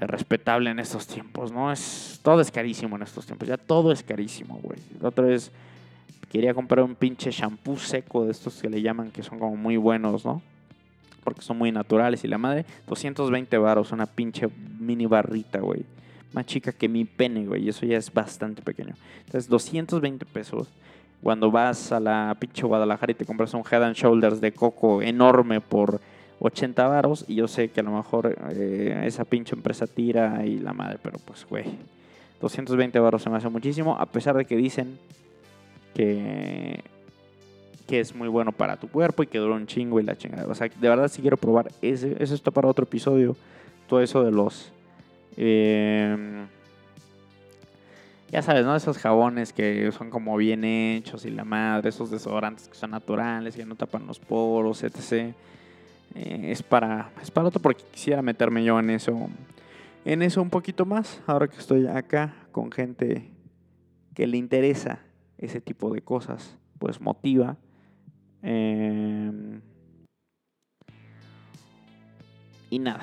respetable 0.00 0.70
en 0.70 0.78
estos 0.78 1.06
tiempos, 1.06 1.52
¿no? 1.52 1.70
Es, 1.70 2.20
todo 2.22 2.40
es 2.40 2.50
carísimo 2.50 2.96
en 2.96 3.02
estos 3.02 3.26
tiempos, 3.26 3.46
ya 3.46 3.58
todo 3.58 3.92
es 3.92 4.02
carísimo, 4.02 4.58
güey. 4.62 4.78
La 5.00 5.08
otra 5.08 5.26
vez 5.26 5.52
quería 6.32 6.54
comprar 6.54 6.84
un 6.84 6.94
pinche 6.94 7.30
shampoo 7.30 7.76
seco 7.76 8.24
de 8.24 8.32
estos 8.32 8.60
que 8.60 8.68
le 8.68 8.82
llaman 8.82 9.10
que 9.10 9.22
son 9.22 9.38
como 9.38 9.56
muy 9.56 9.76
buenos, 9.76 10.24
¿no? 10.24 10.42
Porque 11.24 11.42
son 11.42 11.58
muy 11.58 11.72
naturales 11.72 12.22
y 12.24 12.28
la 12.28 12.38
madre, 12.38 12.64
220 12.86 13.56
baros, 13.58 13.92
una 13.92 14.06
pinche 14.06 14.48
mini 14.78 15.06
barrita, 15.06 15.58
güey. 15.60 15.84
Más 16.32 16.46
chica 16.46 16.72
que 16.72 16.88
mi 16.88 17.04
pene, 17.04 17.46
güey, 17.46 17.64
y 17.64 17.68
eso 17.70 17.86
ya 17.86 17.96
es 17.96 18.12
bastante 18.12 18.62
pequeño. 18.62 18.94
Entonces, 19.24 19.48
220 19.48 20.26
pesos. 20.26 20.68
Cuando 21.22 21.50
vas 21.50 21.90
a 21.90 22.00
la 22.00 22.36
pinche 22.38 22.66
Guadalajara 22.66 23.12
y 23.12 23.14
te 23.14 23.24
compras 23.24 23.54
un 23.54 23.62
Head 23.62 23.82
and 23.82 23.96
Shoulders 23.96 24.40
de 24.40 24.52
coco 24.52 25.00
enorme 25.00 25.60
por 25.60 26.00
80 26.40 26.86
varos 26.86 27.24
y 27.28 27.36
yo 27.36 27.48
sé 27.48 27.70
que 27.70 27.80
a 27.80 27.82
lo 27.82 27.92
mejor 27.92 28.36
eh, 28.50 29.04
esa 29.06 29.24
pinche 29.24 29.54
empresa 29.54 29.86
tira 29.86 30.44
y 30.44 30.58
la 30.58 30.74
madre, 30.74 30.98
pero 31.02 31.18
pues, 31.24 31.46
güey, 31.48 31.64
220 32.40 32.98
varos 32.98 33.22
se 33.22 33.30
me 33.30 33.36
hace 33.38 33.48
muchísimo, 33.48 33.96
a 33.98 34.06
pesar 34.06 34.36
de 34.36 34.44
que 34.44 34.56
dicen 34.56 34.98
que, 35.94 36.84
que 37.86 38.00
es 38.00 38.14
muy 38.14 38.28
bueno 38.28 38.52
para 38.52 38.76
tu 38.76 38.88
cuerpo 38.88 39.22
y 39.22 39.26
que 39.26 39.38
dura 39.38 39.54
un 39.54 39.66
chingo 39.66 40.00
y 40.00 40.02
la 40.02 40.16
chingada. 40.16 40.46
O 40.46 40.54
sea, 40.54 40.68
de 40.68 40.88
verdad 40.88 41.08
sí 41.08 41.20
quiero 41.20 41.36
probar. 41.36 41.70
Ese, 41.82 42.16
eso 42.18 42.34
está 42.34 42.50
para 42.50 42.68
otro 42.68 42.84
episodio. 42.84 43.36
Todo 43.88 44.00
eso 44.00 44.24
de 44.24 44.30
los... 44.30 44.72
Em, 45.36 46.46
ya 48.30 48.42
sabes, 48.42 48.64
¿no? 48.64 48.74
Esos 48.74 48.98
jabones 48.98 49.52
que 49.52 49.92
son 49.92 50.10
como 50.10 50.36
bien 50.36 50.64
hechos 50.64 51.24
y 51.24 51.30
la 51.30 51.44
madre, 51.44 51.90
esos 51.90 52.10
desodorantes 52.10 52.68
que 52.68 52.74
son 52.74 52.90
naturales, 52.90 53.54
que 53.54 53.64
no 53.64 53.76
tapan 53.76 54.06
los 54.06 54.18
poros, 54.18 54.82
etc. 54.82 55.34
Eh, 56.14 56.50
es, 56.50 56.62
para, 56.62 57.12
es 57.22 57.30
para 57.30 57.48
otro 57.48 57.60
porque 57.60 57.84
quisiera 57.92 58.22
meterme 58.22 58.64
yo 58.64 58.78
en 58.80 58.90
eso, 58.90 59.28
en 60.04 60.22
eso 60.22 60.42
un 60.42 60.50
poquito 60.50 60.84
más, 60.84 61.20
ahora 61.26 61.48
que 61.48 61.58
estoy 61.58 61.86
acá 61.86 62.34
con 62.50 62.72
gente 62.72 63.30
que 64.14 64.26
le 64.26 64.36
interesa 64.36 65.00
ese 65.38 65.60
tipo 65.60 65.92
de 65.92 66.02
cosas, 66.02 66.56
pues 66.78 67.00
motiva. 67.00 67.56
Em, 68.44 69.60
y 72.70 72.78
nada, 72.78 73.02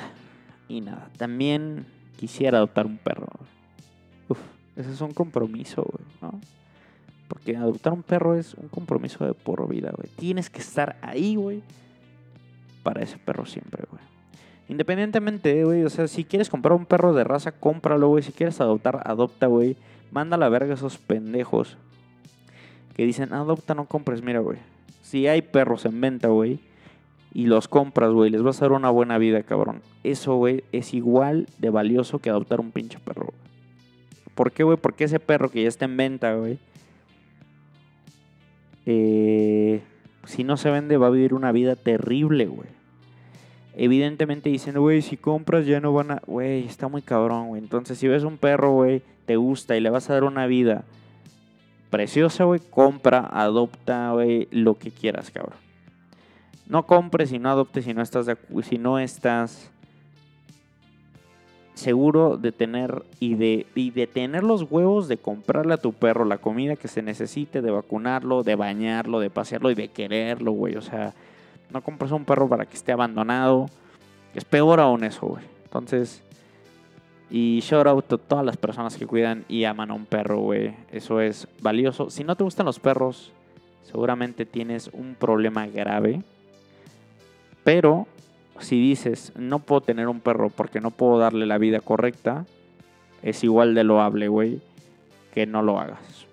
y 0.70 0.80
nada. 0.80 1.10
También 1.18 1.86
quisiera 2.18 2.60
adoptar 2.60 2.86
un 2.86 2.98
perro. 2.98 3.28
Uf, 4.30 4.40
ese 4.78 4.94
es 4.94 5.02
un 5.02 5.14
compromiso, 5.14 5.84
güey, 5.84 6.06
¿no? 6.22 6.40
Porque 7.28 7.58
adoptar 7.58 7.92
un 7.92 8.04
perro 8.04 8.36
es 8.36 8.54
un 8.54 8.70
compromiso 8.70 9.26
de 9.26 9.34
por 9.34 9.68
vida, 9.68 9.92
güey. 9.94 10.10
Tienes 10.16 10.50
que 10.50 10.60
estar 10.60 10.98
ahí, 11.02 11.36
güey 11.36 11.62
para 12.82 13.02
ese 13.02 13.18
perro 13.18 13.46
siempre, 13.46 13.84
güey. 13.90 14.02
Independientemente, 14.68 15.64
güey, 15.66 15.84
o 15.84 15.90
sea, 15.90 16.08
si 16.08 16.24
quieres 16.24 16.50
comprar 16.50 16.74
un 16.74 16.86
perro 16.86 17.14
de 17.14 17.24
raza, 17.24 17.52
cómpralo, 17.52 18.08
güey. 18.08 18.24
Si 18.24 18.32
quieres 18.32 18.62
adoptar, 18.62 19.02
adopta, 19.06 19.48
güey. 19.48 19.76
Manda 20.12 20.36
a 20.36 20.40
la 20.40 20.50
verga 20.50 20.74
esos 20.74 20.98
pendejos 20.98 21.78
que 22.96 23.06
dicen, 23.06 23.34
adopta, 23.34 23.76
no 23.76 23.86
compres. 23.86 24.22
Mira, 24.22 24.40
güey, 24.40 24.60
si 25.02 25.28
hay 25.28 25.42
perros 25.42 25.86
en 25.86 26.00
venta, 26.00 26.28
güey, 26.30 26.60
y 27.34 27.46
los 27.46 27.68
compras, 27.68 28.12
güey, 28.12 28.30
les 28.30 28.42
vas 28.42 28.62
a 28.62 28.66
dar 28.66 28.74
una 28.74 28.90
buena 28.90 29.18
vida, 29.18 29.44
cabrón. 29.44 29.82
Eso, 30.04 30.36
güey, 30.36 30.64
es 30.72 30.94
igual 30.94 31.48
de 31.60 31.70
valioso 31.70 32.20
que 32.20 32.30
adoptar 32.30 32.60
un 32.60 32.72
pinche 32.72 33.00
perro. 33.00 33.34
¿Por 34.36 34.52
qué, 34.52 34.64
güey? 34.64 34.78
Porque 34.78 35.06
ese 35.06 35.20
perro 35.20 35.50
que 35.50 35.64
ya 35.64 35.70
está 35.70 35.86
en 35.86 35.98
venta, 35.98 36.36
güey, 36.36 36.58
eh, 38.86 39.82
si 40.26 40.44
no 40.44 40.58
se 40.58 40.72
vende 40.72 40.98
va 40.98 41.08
a 41.08 41.12
vivir 41.12 41.34
una 41.34 41.52
vida 41.52 41.76
terrible, 41.76 42.48
güey. 42.48 42.70
Evidentemente 43.76 44.50
dicen, 44.50 44.78
güey, 44.78 45.02
si 45.02 45.16
compras 45.16 45.66
ya 45.66 45.80
no 45.80 45.94
van 45.94 46.12
a... 46.12 46.22
Güey, 46.28 46.66
está 46.66 46.90
muy 46.90 47.02
cabrón, 47.02 47.48
güey. 47.48 47.62
Entonces, 47.62 47.98
si 47.98 48.08
ves 48.08 48.24
un 48.24 48.38
perro, 48.38 48.72
güey, 48.74 49.02
te 49.26 49.38
gusta 49.38 49.78
y 49.78 49.80
le 49.80 49.90
vas 49.90 50.10
a 50.10 50.14
dar 50.14 50.26
una 50.26 50.46
vida 50.46 50.84
preciosa, 51.92 52.46
güey, 52.46 52.60
compra, 52.60 53.30
adopta, 53.32 54.14
güey, 54.14 54.48
lo 54.50 54.80
que 54.80 54.90
quieras, 54.90 55.30
cabrón. 55.30 55.60
No 56.68 56.88
compres 56.88 57.32
y 57.32 57.38
no 57.38 57.52
adoptes 57.52 57.86
si 57.86 57.94
no 57.94 58.02
estás, 58.02 58.26
si 58.64 58.78
no 58.80 58.98
estás 58.98 59.70
seguro 61.76 62.38
de 62.38 62.52
tener 62.52 63.04
y 63.20 63.36
de, 63.36 63.68
y 63.76 63.92
de 63.92 64.08
tener 64.08 64.44
los 64.44 64.64
huevos 64.70 65.08
de 65.08 65.18
comprarle 65.18 65.74
a 65.74 65.78
tu 65.78 65.94
perro 65.94 66.26
la 66.26 66.38
comida 66.38 66.76
que 66.76 66.88
se 66.88 67.02
necesite, 67.02 67.62
de 67.62 67.72
vacunarlo, 67.72 68.44
de 68.44 68.56
bañarlo, 68.56 69.20
de 69.20 69.30
pasearlo 69.30 69.70
y 69.70 69.76
de 69.76 69.90
quererlo, 69.90 70.54
güey. 70.54 70.76
O 70.78 70.82
sea, 70.82 71.14
no 71.72 71.84
compras 71.84 72.12
un 72.12 72.24
perro 72.24 72.48
para 72.48 72.66
que 72.66 72.76
esté 72.76 72.94
abandonado. 72.94 73.68
Es 74.34 74.46
peor 74.46 74.80
aún 74.80 75.04
eso, 75.04 75.28
güey. 75.28 75.44
Entonces, 75.66 76.24
y 77.32 77.62
shout 77.62 77.88
out 77.88 78.12
a 78.12 78.18
todas 78.18 78.46
las 78.46 78.58
personas 78.58 78.98
que 78.98 79.08
cuidan 79.08 79.46
y 79.48 79.64
aman 79.64 79.90
a 79.90 79.94
un 79.94 80.06
perro, 80.06 80.40
güey. 80.40 80.76
Eso 80.92 81.22
es 81.22 81.48
valioso. 81.62 82.10
Si 82.10 82.26
no 82.26 82.36
te 82.36 82.44
gustan 82.44 82.66
los 82.66 82.80
perros, 82.80 83.32
seguramente 83.84 84.46
tienes 84.46 84.90
un 84.92 85.16
problema 85.16 85.66
grave. 85.66 86.24
Pero 87.64 88.06
si 88.60 88.82
dices, 88.82 89.32
no 89.38 89.60
puedo 89.60 89.80
tener 89.80 90.10
un 90.10 90.20
perro 90.20 90.50
porque 90.50 90.82
no 90.82 90.92
puedo 90.92 91.20
darle 91.20 91.46
la 91.46 91.58
vida 91.58 91.80
correcta, 91.80 92.46
es 93.24 93.46
igual 93.46 93.76
de 93.76 93.86
loable, 93.86 94.28
güey, 94.28 94.60
que 95.34 95.46
no 95.46 95.62
lo 95.62 95.80
hagas. 95.80 96.26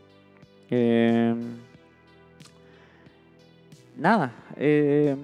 Em, 0.68 1.38
nada, 3.96 4.32
em, 4.56 5.16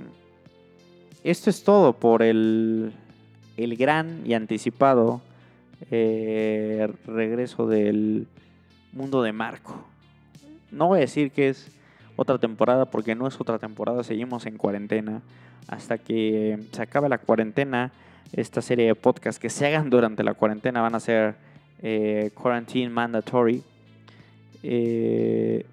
esto 1.24 1.50
es 1.50 1.64
todo 1.64 1.94
por 1.94 2.22
el, 2.22 2.92
el 3.56 3.76
gran 3.76 4.22
y 4.24 4.34
anticipado 4.34 5.20
eh, 5.90 6.88
regreso 7.06 7.66
del 7.66 8.26
mundo 8.92 9.22
de 9.22 9.32
Marco. 9.32 9.84
No 10.70 10.88
voy 10.88 10.98
a 10.98 11.00
decir 11.00 11.30
que 11.30 11.48
es 11.48 11.70
otra 12.16 12.38
temporada 12.38 12.86
porque 12.86 13.14
no 13.14 13.26
es 13.26 13.40
otra 13.40 13.58
temporada, 13.58 14.02
seguimos 14.04 14.46
en 14.46 14.56
cuarentena 14.56 15.22
hasta 15.68 15.98
que 15.98 16.58
se 16.72 16.82
acabe 16.82 17.08
la 17.08 17.18
cuarentena. 17.18 17.92
Esta 18.32 18.62
serie 18.62 18.86
de 18.86 18.94
podcasts 18.94 19.38
que 19.38 19.50
se 19.50 19.66
hagan 19.66 19.90
durante 19.90 20.24
la 20.24 20.34
cuarentena 20.34 20.80
van 20.80 20.94
a 20.94 21.00
ser 21.00 21.36
eh, 21.82 22.30
Quarantine 22.34 22.90
Mandatory. 22.90 23.62
Eh, 24.62 25.64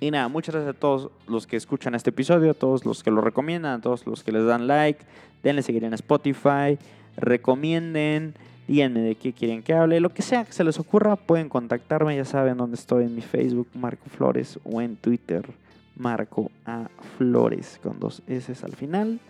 y 0.00 0.10
nada, 0.10 0.28
muchas 0.28 0.54
gracias 0.54 0.74
a 0.74 0.78
todos 0.78 1.10
los 1.26 1.46
que 1.46 1.56
escuchan 1.56 1.94
este 1.94 2.10
episodio, 2.10 2.50
a 2.50 2.54
todos 2.54 2.84
los 2.84 3.02
que 3.02 3.10
lo 3.10 3.20
recomiendan, 3.20 3.78
a 3.78 3.80
todos 3.80 4.06
los 4.06 4.24
que 4.24 4.32
les 4.32 4.44
dan 4.44 4.66
like. 4.66 5.04
Denle 5.42 5.62
seguir 5.62 5.84
en 5.84 5.94
Spotify. 5.94 6.78
Recomienden 7.16 8.34
Díganme 8.66 9.00
de 9.00 9.14
qué 9.14 9.32
quieren 9.32 9.62
que 9.62 9.74
hable, 9.74 10.00
lo 10.00 10.10
que 10.10 10.22
sea 10.22 10.44
que 10.44 10.52
se 10.52 10.64
les 10.64 10.80
ocurra, 10.80 11.14
pueden 11.14 11.48
contactarme, 11.48 12.16
ya 12.16 12.24
saben 12.24 12.56
dónde 12.56 12.74
estoy 12.74 13.04
en 13.04 13.14
mi 13.14 13.22
Facebook, 13.22 13.68
Marco 13.74 14.08
Flores, 14.10 14.58
o 14.64 14.80
en 14.80 14.96
Twitter, 14.96 15.46
Marco 15.94 16.50
A. 16.64 16.88
Flores, 17.16 17.78
con 17.80 18.00
dos 18.00 18.22
S 18.26 18.52
al 18.64 18.74
final. 18.74 19.20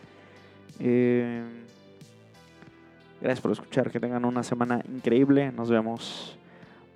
Eh, 0.81 1.45
gracias 3.21 3.43
por 3.43 3.53
escuchar, 3.53 3.91
que 3.91 4.01
tengan 4.01 4.25
una 4.25 4.43
semana 4.43 4.83
increíble, 4.89 5.53
nos 5.53 5.69
vemos 5.69 6.39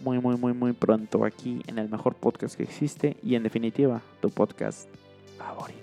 muy, 0.01 0.19
muy, 0.19 0.37
muy, 0.39 0.55
muy 0.55 0.73
pronto 0.73 1.27
aquí 1.27 1.61
en 1.67 1.79
el 1.79 1.91
mejor 1.91 2.15
podcast 2.15 2.57
que 2.57 2.63
existe 2.63 3.19
y 3.23 3.35
en 3.35 3.43
definitiva, 3.43 4.01
tu 4.23 4.31
podcast 4.31 4.89
favorito. 5.37 5.80